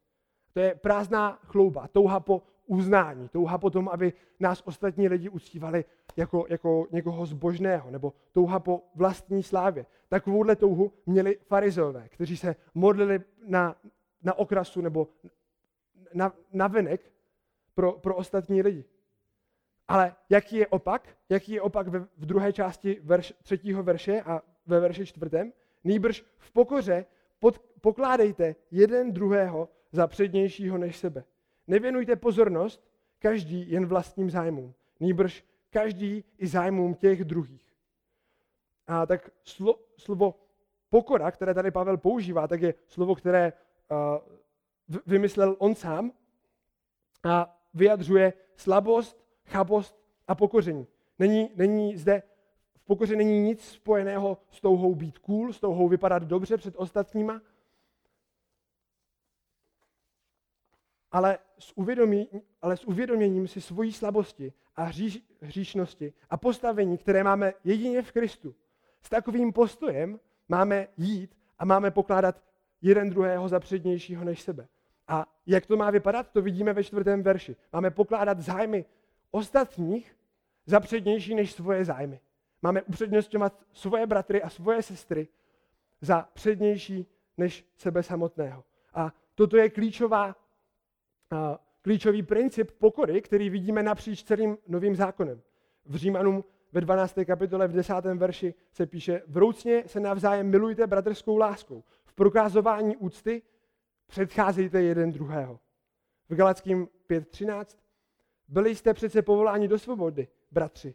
To 0.53 0.61
je 0.61 0.75
prázdná 0.75 1.39
chlouba, 1.43 1.89
touha 1.89 2.21
po 2.21 2.43
uznání, 2.67 3.29
touha 3.29 3.59
po 3.59 3.71
tom, 3.71 3.89
aby 3.89 4.13
nás 4.41 4.63
ostatní 4.65 5.09
lidi 5.09 5.29
uctívali 5.29 5.85
jako, 6.17 6.47
jako 6.49 6.87
někoho 6.91 7.27
zbožného, 7.27 7.91
nebo 7.91 8.13
touha 8.33 8.61
po 8.61 8.83
vlastní 8.95 9.43
slávě. 9.43 9.87
Takovouhle 10.09 10.57
touhu 10.57 10.93
měli 11.07 11.39
farizové, 11.47 12.09
kteří 12.09 12.37
se 12.37 12.57
modlili 12.75 13.21
na, 13.47 13.77
na 14.23 14.35
okrasu 14.35 14.81
nebo 14.81 15.09
na, 16.15 16.33
na 16.53 16.67
venek 16.67 17.13
pro, 17.75 17.93
pro 17.93 18.17
ostatní 18.17 18.63
lidi. 18.63 18.85
Ale 19.89 20.15
jaký 20.31 20.57
je 20.57 20.67
opak? 20.67 21.09
Jaký 21.29 21.53
je 21.53 21.61
opak 21.61 21.89
v 21.89 22.27
druhé 22.27 22.53
části 22.53 23.01
verš, 23.03 23.35
třetího 23.43 23.83
verše 23.83 24.23
a 24.23 24.43
ve 24.67 24.81
verši 24.81 25.07
čtvrtém? 25.07 25.53
Nýbrž 25.85 26.25
v 26.39 26.53
pokoře 26.53 27.07
pod, 27.39 27.59
pokládejte 27.81 28.55
jeden 28.71 29.13
druhého 29.13 29.69
za 29.93 30.07
přednějšího 30.07 30.79
než 30.79 30.97
sebe. 30.97 31.25
Nevěnujte 31.67 32.17
pozornost 32.17 32.85
každý 33.19 33.71
jen 33.71 33.87
vlastním 33.87 34.31
zájmům. 34.31 34.75
Nýbrž 35.01 35.45
každý 35.71 36.25
i 36.39 36.47
zájmům 36.47 36.95
těch 36.95 37.25
druhých. 37.25 37.73
A 38.87 39.07
tak 39.07 39.31
slo, 39.45 39.79
slovo 39.97 40.35
pokora, 40.91 41.31
které 41.31 41.55
tady 41.55 41.71
Pavel 41.71 41.97
používá, 41.97 42.49
tak 42.49 42.63
je 42.63 42.75
slovo, 42.87 43.15
které 43.15 43.53
uh, 44.93 44.99
vymyslel 45.07 45.57
on 45.59 45.75
sám. 45.75 46.13
A 47.25 47.61
vyjadřuje 47.75 48.33
slabost, 48.57 49.22
chabost 49.47 49.97
a 50.29 50.35
pokoření. 50.35 50.87
Není, 51.19 51.51
není 51.55 51.97
zde, 51.97 52.23
v 52.75 52.85
pokoře 52.85 53.17
není 53.17 53.41
nic 53.41 53.65
spojeného 53.65 54.39
s 54.51 54.61
touhou 54.61 54.95
být 54.95 55.19
cool, 55.19 55.53
s 55.53 55.61
touhou 55.61 55.89
vypadat 55.89 56.23
dobře 56.23 56.57
před 56.57 56.75
ostatníma, 56.77 57.43
ale 61.13 61.39
s, 61.59 61.73
uvědomí, 61.77 62.29
ale 62.63 62.77
s 62.77 62.85
uvědoměním 62.85 63.49
si 63.49 63.61
svojí 63.61 63.93
slabosti 63.93 64.53
a 64.77 64.83
hříš, 64.83 65.23
hříšnosti 65.41 66.13
a 66.31 66.37
postavení, 66.37 66.99
které 66.99 67.25
máme 67.25 67.53
jedině 67.65 68.03
v 68.03 68.13
Kristu. 68.13 68.55
S 69.03 69.09
takovým 69.09 69.53
postojem 69.53 70.21
máme 70.49 70.89
jít 70.97 71.37
a 71.59 71.65
máme 71.65 71.91
pokládat 71.91 72.43
jeden 72.83 73.11
druhého 73.11 73.49
za 73.49 73.61
přednějšího 73.61 74.25
než 74.25 74.43
sebe. 74.43 74.69
A 75.09 75.27
jak 75.47 75.67
to 75.67 75.77
má 75.77 75.91
vypadat, 75.91 76.31
to 76.33 76.43
vidíme 76.43 76.73
ve 76.73 76.85
čtvrtém 76.85 77.23
verši. 77.23 77.57
Máme 77.73 77.91
pokládat 77.91 78.41
zájmy 78.41 78.85
ostatních 79.33 80.17
za 80.67 80.81
přednější 80.81 81.35
než 81.35 81.53
svoje 81.53 81.85
zájmy. 81.85 82.21
Máme 82.63 82.83
upřednostňovat 82.83 83.63
svoje 83.73 84.07
bratry 84.07 84.43
a 84.43 84.51
svoje 84.51 84.83
sestry 84.83 85.29
za 86.01 86.29
přednější 86.33 87.07
než 87.37 87.67
sebe 87.77 88.03
samotného. 88.03 88.65
A 88.95 89.13
toto 89.35 89.57
je 89.57 89.71
klíčová, 89.71 90.37
klíčový 91.83 92.23
princip 92.23 92.71
pokory, 92.71 93.23
který 93.23 93.51
vidíme 93.51 93.83
napříč 93.83 94.23
celým 94.23 94.59
novým 94.67 94.97
zákonem. 94.97 95.43
V 95.85 95.97
Římanům 95.97 96.45
ve 96.73 96.81
12. 96.81 97.19
kapitole 97.27 97.69
v 97.69 97.73
10. 97.73 97.95
verši 98.15 98.55
se 98.73 98.87
píše, 98.87 99.23
vroucně 99.27 99.85
se 99.87 100.01
navzájem 100.01 100.51
milujte 100.51 100.87
bratrskou 100.87 101.37
láskou, 101.37 101.85
v 102.05 102.15
prokázování 102.15 102.97
úcty 102.97 103.43
předcházejte 104.07 104.83
jeden 104.83 105.13
druhého. 105.13 105.61
v 106.29 106.35
Galackým 106.35 106.89
5.13. 107.11 107.82
Byli 108.49 108.75
jste 108.75 108.95
přece 108.95 109.23
povoláni 109.23 109.69
do 109.69 109.79
svobody, 109.79 110.29
bratři. 110.51 110.95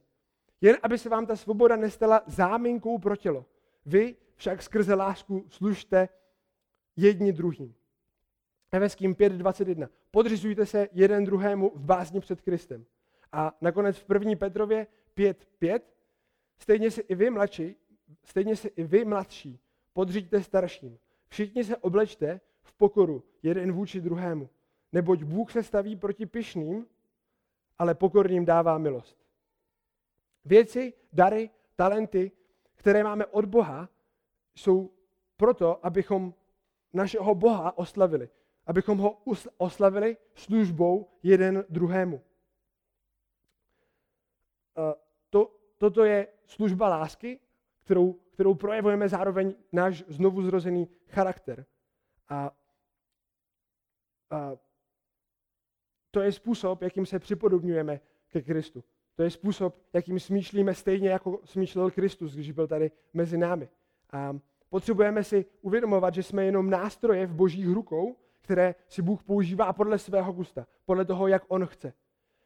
Jen 0.61 0.77
aby 0.83 0.97
se 0.97 1.09
vám 1.09 1.25
ta 1.25 1.35
svoboda 1.35 1.75
nestala 1.75 2.23
záminkou 2.27 2.97
pro 2.97 3.15
tělo. 3.15 3.45
Vy 3.85 4.15
však 4.35 4.63
skrze 4.63 4.93
lásku 4.93 5.45
služte 5.49 6.09
jedni 6.95 7.33
druhým. 7.33 7.75
Eveským 8.71 9.15
5.21. 9.15 9.89
Podřizujte 10.11 10.65
se 10.65 10.89
jeden 10.91 11.25
druhému 11.25 11.71
v 11.75 11.85
bázni 11.85 12.19
před 12.19 12.41
Kristem. 12.41 12.85
A 13.31 13.57
nakonec 13.61 13.97
v 13.97 14.13
1. 14.13 14.35
Petrově 14.35 14.87
5.5. 15.17 15.79
Stejně 16.59 16.91
se 16.91 17.01
i 17.01 17.15
vy 17.15 17.29
mladší, 17.29 17.75
stejně 18.23 18.55
se 18.55 18.67
i 18.67 18.83
vy 18.83 19.05
mladší 19.05 19.59
podříďte 19.97 20.43
starším. 20.43 20.97
Všichni 21.27 21.63
se 21.63 21.77
oblečte 21.77 22.39
v 22.61 22.73
pokoru 22.73 23.23
jeden 23.43 23.71
vůči 23.71 24.01
druhému. 24.01 24.49
Neboť 24.93 25.23
Bůh 25.23 25.51
se 25.51 25.63
staví 25.63 25.95
proti 25.95 26.25
pyšným, 26.25 26.85
ale 27.79 27.95
pokorným 27.95 28.45
dává 28.45 28.77
milost. 28.77 29.17
Věci, 30.45 30.93
dary, 31.13 31.49
talenty, 31.75 32.31
které 32.75 33.03
máme 33.03 33.25
od 33.25 33.45
Boha, 33.45 33.89
jsou 34.55 34.91
proto, 35.37 35.85
abychom 35.85 36.33
našeho 36.93 37.35
Boha 37.35 37.77
oslavili. 37.77 38.29
Abychom 38.65 38.97
ho 38.97 39.21
oslavili 39.57 40.17
službou 40.33 41.09
jeden 41.23 41.65
druhému. 41.69 42.21
To, 45.29 45.55
toto 45.77 46.03
je 46.03 46.27
služba 46.45 46.89
lásky, 46.89 47.39
kterou, 47.79 48.13
kterou 48.13 48.53
projevujeme 48.53 49.09
zároveň 49.09 49.55
náš 49.71 50.03
znovu 50.07 50.41
zrozený 50.41 50.89
charakter. 51.07 51.65
A, 52.29 52.51
a 54.29 54.51
to 56.11 56.21
je 56.21 56.31
způsob, 56.31 56.81
jakým 56.81 57.05
se 57.05 57.19
připodobňujeme 57.19 57.99
ke 58.29 58.41
Kristu. 58.41 58.83
To 59.15 59.23
je 59.23 59.29
způsob, 59.29 59.75
jakým 59.93 60.19
smýšlíme 60.19 60.73
stejně, 60.73 61.09
jako 61.09 61.39
smýšlel 61.43 61.91
Kristus, 61.91 62.33
když 62.33 62.51
byl 62.51 62.67
tady 62.67 62.91
mezi 63.13 63.37
námi. 63.37 63.69
A 64.11 64.39
potřebujeme 64.69 65.23
si 65.23 65.45
uvědomovat, 65.61 66.13
že 66.13 66.23
jsme 66.23 66.45
jenom 66.45 66.69
nástroje 66.69 67.25
v 67.25 67.33
božích 67.33 67.67
rukou, 67.67 68.15
které 68.41 68.75
si 68.87 69.01
Bůh 69.01 69.23
používá 69.23 69.73
podle 69.73 69.99
svého 69.99 70.33
gusta, 70.33 70.67
podle 70.85 71.05
toho, 71.05 71.27
jak 71.27 71.43
on 71.47 71.65
chce. 71.65 71.93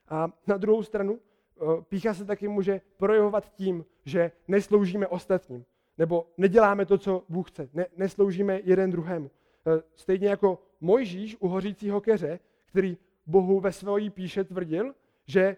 A 0.08 0.32
na 0.48 0.58
druhou 0.58 0.84
stranu, 0.84 1.20
eh, 1.20 1.82
pícha 1.82 2.14
se 2.14 2.26
taky 2.26 2.48
může 2.48 2.82
projevovat 2.98 3.54
tím, 3.54 3.86
že 4.06 4.32
nesloužíme 4.48 5.08
ostatním, 5.08 5.66
nebo 5.98 6.28
neděláme 6.38 6.86
to, 6.86 6.98
co 6.98 7.24
Bůh 7.30 7.52
chce, 7.52 7.70
ne, 7.74 7.86
nesloužíme 7.98 8.60
jeden 8.64 8.92
druhému. 8.92 9.32
Eh, 9.68 9.84
stejně 9.96 10.28
jako 10.28 10.60
Mojžíš 10.82 11.38
u 11.40 11.48
hořícího 11.48 12.02
keře, 12.02 12.40
který 12.66 12.98
Bohu 13.26 13.60
ve 13.60 13.72
svojí 13.72 14.10
píše 14.10 14.44
tvrdil, 14.44 14.96
že 15.26 15.58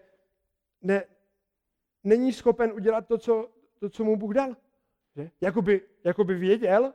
ne, 0.82 1.04
není 2.04 2.32
schopen 2.32 2.72
udělat 2.72 3.06
to, 3.06 3.18
co, 3.18 3.50
to, 3.78 3.90
co 3.90 4.04
mu 4.04 4.16
Bůh 4.16 4.34
dal. 4.34 4.56
Že? 5.16 5.30
Jakoby, 5.40 5.88
jakoby 6.04 6.34
věděl, 6.34 6.94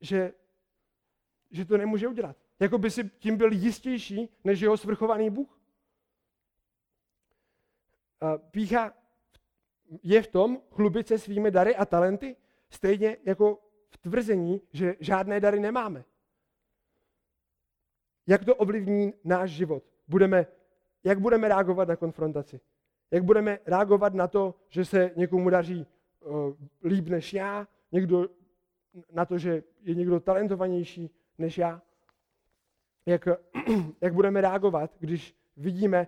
že, 0.00 0.32
že 1.50 1.64
to 1.64 1.76
nemůže 1.76 2.08
udělat. 2.08 2.36
Jakoby 2.60 2.90
si 2.90 3.08
tím 3.08 3.36
byl 3.36 3.52
jistější, 3.52 4.28
než 4.44 4.60
jeho 4.60 4.76
svrchovaný 4.76 5.30
Bůh. 5.30 5.60
Pícha 8.50 8.94
je 10.02 10.22
v 10.22 10.26
tom 10.26 10.62
chlubit 10.70 11.08
se 11.08 11.18
svými 11.18 11.50
dary 11.50 11.76
a 11.76 11.86
talenty, 11.86 12.36
stejně 12.70 13.16
jako 13.24 13.58
v 13.88 13.96
tvrzení, 13.96 14.60
že 14.72 14.96
žádné 15.00 15.40
dary 15.40 15.60
nemáme. 15.60 16.04
Jak 18.26 18.44
to 18.44 18.56
ovlivní 18.56 19.14
náš 19.24 19.50
život? 19.50 19.82
Budeme, 20.08 20.46
jak 21.04 21.20
budeme 21.20 21.48
reagovat 21.48 21.88
na 21.88 21.96
konfrontaci? 21.96 22.60
Jak 23.10 23.24
budeme 23.24 23.58
reagovat 23.66 24.14
na 24.14 24.28
to, 24.28 24.54
že 24.68 24.84
se 24.84 25.10
někomu 25.16 25.50
daří 25.50 25.86
uh, 26.20 26.52
líp 26.84 27.08
než 27.08 27.32
já, 27.32 27.68
někdo 27.92 28.28
na 29.12 29.24
to, 29.24 29.38
že 29.38 29.62
je 29.82 29.94
někdo 29.94 30.20
talentovanější 30.20 31.10
než 31.38 31.58
já? 31.58 31.82
Jak, 33.06 33.28
jak 34.00 34.14
budeme 34.14 34.40
reagovat, 34.40 34.96
když 34.98 35.36
vidíme 35.56 36.06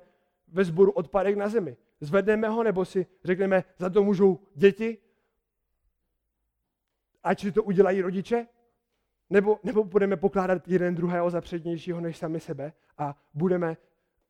ve 0.49 0.65
sboru 0.65 0.93
odpadek 0.93 1.37
na 1.37 1.49
zemi? 1.49 1.77
Zvedneme 2.01 2.49
ho 2.49 2.63
nebo 2.63 2.85
si 2.85 3.07
řekneme, 3.25 3.65
za 3.79 3.91
to 3.91 4.03
můžou 4.05 4.41
děti? 4.55 4.99
Ať 7.23 7.41
si 7.41 7.53
to 7.53 7.63
udělají 7.63 8.01
rodiče? 8.01 8.47
Nebo, 9.31 9.61
nebo 9.63 9.85
budeme 9.85 10.17
pokládat 10.17 10.69
jeden 10.69 10.95
druhého 10.95 11.31
za 11.31 11.41
přednějšího 11.41 12.01
než 12.01 12.19
sami 12.19 12.41
sebe 12.41 12.73
a 12.99 13.17
budeme 13.35 13.77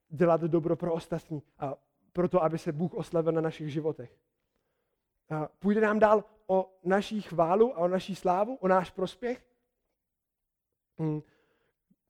dělat 0.09 0.41
dobro 0.41 0.77
pro 0.77 0.93
ostatní 0.93 1.43
a 1.59 1.75
proto, 2.13 2.43
aby 2.43 2.59
se 2.59 2.73
Bůh 2.73 2.95
oslavil 2.95 3.33
na 3.33 3.41
našich 3.41 3.73
životech. 3.73 4.17
A 5.31 5.49
půjde 5.59 5.81
nám 5.81 5.99
dál 5.99 6.25
o 6.47 6.79
naší 6.85 7.21
chválu 7.21 7.77
a 7.77 7.79
o 7.79 7.89
naší 7.89 8.15
slávu, 8.15 8.55
o 8.55 8.69
náš 8.69 8.91
prospěch? 8.91 9.47
Hm. 10.99 11.21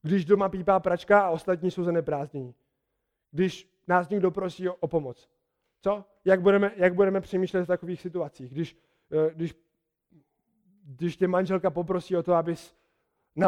Když 0.02 0.24
doma 0.24 0.48
pípá 0.48 0.80
pračka 0.80 1.20
a 1.20 1.30
ostatní 1.30 1.70
jsou 1.70 1.84
zaneprázdnění. 1.84 2.54
Když 3.30 3.74
nás 3.86 4.08
někdo 4.08 4.30
prosí 4.30 4.68
o, 4.68 4.74
o 4.74 4.88
pomoc. 4.88 5.30
Co? 5.82 6.04
Jak 6.24 6.40
budeme, 6.40 6.72
jak 6.76 6.94
budeme 6.94 7.20
přemýšlet 7.20 7.64
v 7.64 7.66
takových 7.66 8.00
situacích? 8.00 8.52
Když, 8.52 8.76
eh, 9.12 9.34
když 9.34 9.54
když 10.84 11.16
tě 11.16 11.28
manželka 11.28 11.70
poprosí 11.70 12.16
o 12.16 12.22
to, 12.22 12.34
abys 12.34 12.74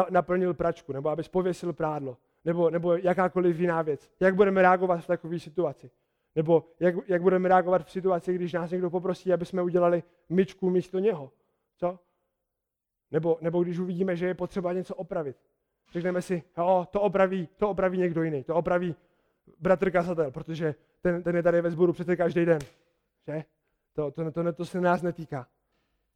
naplnil 0.09 0.53
pračku, 0.53 0.93
nebo 0.93 1.09
abys 1.09 1.27
pověsil 1.27 1.73
prádlo, 1.73 2.17
nebo, 2.45 2.69
nebo 2.69 2.95
jakákoliv 2.95 3.59
jiná 3.59 3.81
věc. 3.81 4.11
Jak 4.19 4.35
budeme 4.35 4.61
reagovat 4.61 4.97
v 4.97 5.07
takové 5.07 5.39
situaci? 5.39 5.91
Nebo 6.35 6.65
jak, 6.79 6.95
jak 7.07 7.21
budeme 7.21 7.49
reagovat 7.49 7.85
v 7.85 7.91
situaci, 7.91 8.35
když 8.35 8.53
nás 8.53 8.71
někdo 8.71 8.89
poprosí, 8.89 9.33
aby 9.33 9.45
jsme 9.45 9.61
udělali 9.61 10.03
myčku 10.29 10.69
místo 10.69 10.99
něho? 10.99 11.31
Co? 11.77 11.99
Nebo, 13.11 13.37
nebo 13.41 13.63
když 13.63 13.79
uvidíme, 13.79 14.15
že 14.15 14.27
je 14.27 14.33
potřeba 14.33 14.73
něco 14.73 14.95
opravit. 14.95 15.37
Řekneme 15.91 16.21
si, 16.21 16.43
jo, 16.57 16.87
to 16.91 17.01
opraví, 17.01 17.49
to 17.57 17.69
opraví 17.69 17.97
někdo 17.97 18.23
jiný, 18.23 18.43
to 18.43 18.55
opraví 18.55 18.95
bratr 19.59 19.91
kazatel, 19.91 20.31
protože 20.31 20.75
ten, 21.01 21.23
ten 21.23 21.35
je 21.35 21.43
tady 21.43 21.61
ve 21.61 21.71
sboru 21.71 21.93
přece 21.93 22.15
každý 22.15 22.45
den. 22.45 22.59
Že? 23.27 23.43
To, 23.93 24.11
to, 24.11 24.31
to, 24.31 24.53
to 24.53 24.65
se 24.65 24.81
nás 24.81 25.01
netýká. 25.01 25.47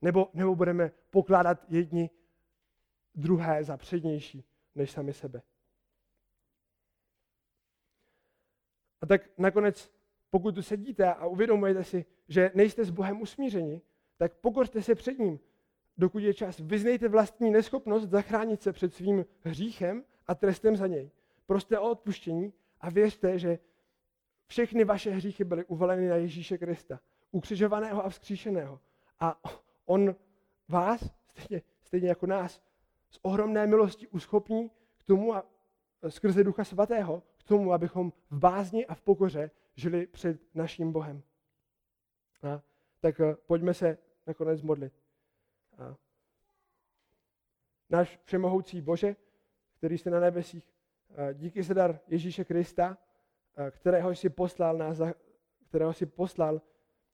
Nebo, 0.02 0.30
nebo 0.34 0.56
budeme 0.56 0.92
pokládat 1.10 1.66
jedni 1.70 2.10
druhé 3.16 3.64
za 3.64 3.78
přednější 3.78 4.46
než 4.76 4.92
sami 4.92 5.14
sebe. 5.14 5.42
A 9.02 9.06
tak 9.06 9.22
nakonec, 9.38 9.92
pokud 10.30 10.56
tu 10.56 10.62
sedíte 10.62 11.14
a 11.14 11.26
uvědomujete 11.26 11.84
si, 11.84 12.06
že 12.28 12.52
nejste 12.56 12.86
s 12.86 12.90
Bohem 12.90 13.22
usmířeni, 13.22 13.82
tak 14.18 14.34
pokořte 14.34 14.82
se 14.82 14.96
před 14.96 15.20
ním, 15.20 15.40
dokud 15.98 16.20
je 16.20 16.34
čas. 16.34 16.60
Vyznejte 16.60 17.08
vlastní 17.08 17.52
neschopnost 17.52 18.10
zachránit 18.10 18.62
se 18.62 18.74
před 18.74 18.94
svým 18.94 19.26
hříchem 19.42 20.04
a 20.28 20.36
trestem 20.36 20.76
za 20.76 20.88
něj. 20.88 21.12
Proste 21.46 21.80
o 21.80 21.92
odpuštění 21.92 22.54
a 22.82 22.90
věřte, 22.90 23.40
že 23.40 23.60
všechny 24.48 24.84
vaše 24.84 25.12
hříchy 25.12 25.44
byly 25.44 25.66
uvaleny 25.66 26.08
na 26.08 26.16
Ježíše 26.16 26.58
Krista, 26.58 27.00
ukřižovaného 27.32 28.06
a 28.06 28.10
vzkříšeného. 28.10 28.80
A 29.20 29.42
on 29.92 30.16
vás, 30.68 31.14
stejně, 31.28 31.62
stejně 31.82 32.10
jako 32.10 32.26
nás, 32.26 32.62
z 33.10 33.20
ohromné 33.22 33.68
milosti 33.68 34.08
uschopní 34.08 34.72
k 34.98 35.04
tomu 35.04 35.36
a 35.36 35.44
skrze 36.10 36.44
Ducha 36.44 36.64
Svatého, 36.64 37.24
k 37.38 37.44
tomu, 37.44 37.74
abychom 37.74 38.12
v 38.30 38.40
bázni 38.40 38.86
a 38.86 38.96
v 38.96 39.02
pokoře 39.02 39.52
žili 39.76 40.08
před 40.08 40.42
naším 40.56 40.92
Bohem. 40.92 41.24
A, 42.44 42.62
tak 43.00 43.20
eh, 43.20 43.36
pojďme 43.46 43.74
se 43.74 43.98
nakonec 44.28 44.62
modlit. 44.62 44.94
A, 45.78 45.96
náš 47.90 48.20
všemohoucí 48.24 48.82
Bože, 48.82 49.16
který 49.78 49.98
jste 49.98 50.10
na 50.10 50.20
nebesích, 50.20 50.74
a, 51.16 51.34
díky 51.34 51.64
za 51.64 51.74
dar 51.74 52.00
Ježíše 52.08 52.46
Krista, 52.46 52.98
a, 53.56 53.72
kterého 53.72 54.12
jsi 54.12 54.30
poslal 54.30 54.78
nás, 54.78 55.02
kterého 55.70 55.94
jsi 55.94 56.06
poslal 56.06 56.62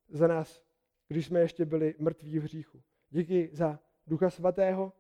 za 0.09 0.27
nás 0.27 0.66
když 1.07 1.25
jsme 1.25 1.39
ještě 1.39 1.65
byli 1.65 1.95
mrtví 1.99 2.39
v 2.39 2.43
hříchu. 2.43 2.81
Díky 3.09 3.49
za 3.53 3.79
Ducha 4.07 4.29
Svatého, 4.29 4.93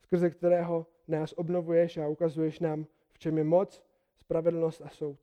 skrze 0.00 0.30
kterého 0.30 0.86
nás 1.08 1.32
obnovuješ 1.32 1.96
a 1.96 2.08
ukazuješ 2.08 2.60
nám, 2.60 2.86
v 3.12 3.18
čem 3.18 3.38
je 3.38 3.44
moc, 3.44 3.84
spravedlnost 4.16 4.82
a 4.82 4.88
soud. 4.88 5.18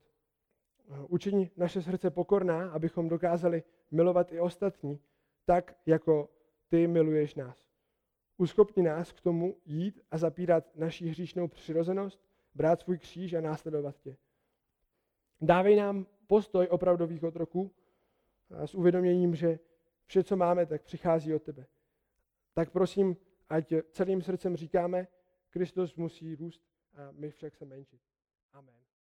Učini 1.08 1.50
naše 1.56 1.82
srdce 1.82 2.10
pokorná, 2.10 2.70
abychom 2.70 3.08
dokázali 3.08 3.62
milovat 3.90 4.32
i 4.32 4.40
ostatní, 4.40 5.00
tak 5.44 5.76
jako 5.86 6.28
ty 6.68 6.86
miluješ 6.86 7.34
nás. 7.34 7.68
Uschopni 8.36 8.82
nás 8.82 9.12
k 9.12 9.20
tomu 9.20 9.56
jít 9.64 10.00
a 10.10 10.18
zapírat 10.18 10.76
naší 10.76 11.08
hříšnou 11.08 11.48
přirozenost, 11.48 12.20
brát 12.54 12.80
svůj 12.80 12.98
kříž 12.98 13.32
a 13.32 13.40
následovat 13.40 13.96
tě. 13.98 14.16
Dávej 15.40 15.76
nám 15.76 16.06
postoj 16.26 16.68
opravdových 16.70 17.22
otroků 17.24 17.70
s 18.50 18.74
uvědoměním, 18.74 19.34
že 19.34 19.58
Vše, 20.06 20.24
co 20.24 20.36
máme, 20.36 20.66
tak 20.66 20.82
přichází 20.82 21.34
od 21.34 21.42
tebe. 21.42 21.66
Tak 22.54 22.70
prosím, 22.70 23.16
ať 23.48 23.72
celým 23.90 24.22
srdcem 24.22 24.56
říkáme, 24.56 25.08
Kristus 25.50 25.96
musí 25.96 26.34
růst 26.34 26.62
a 26.94 27.12
my 27.12 27.30
však 27.30 27.56
se 27.56 27.64
menšit. 27.64 28.00
Amen. 28.52 28.91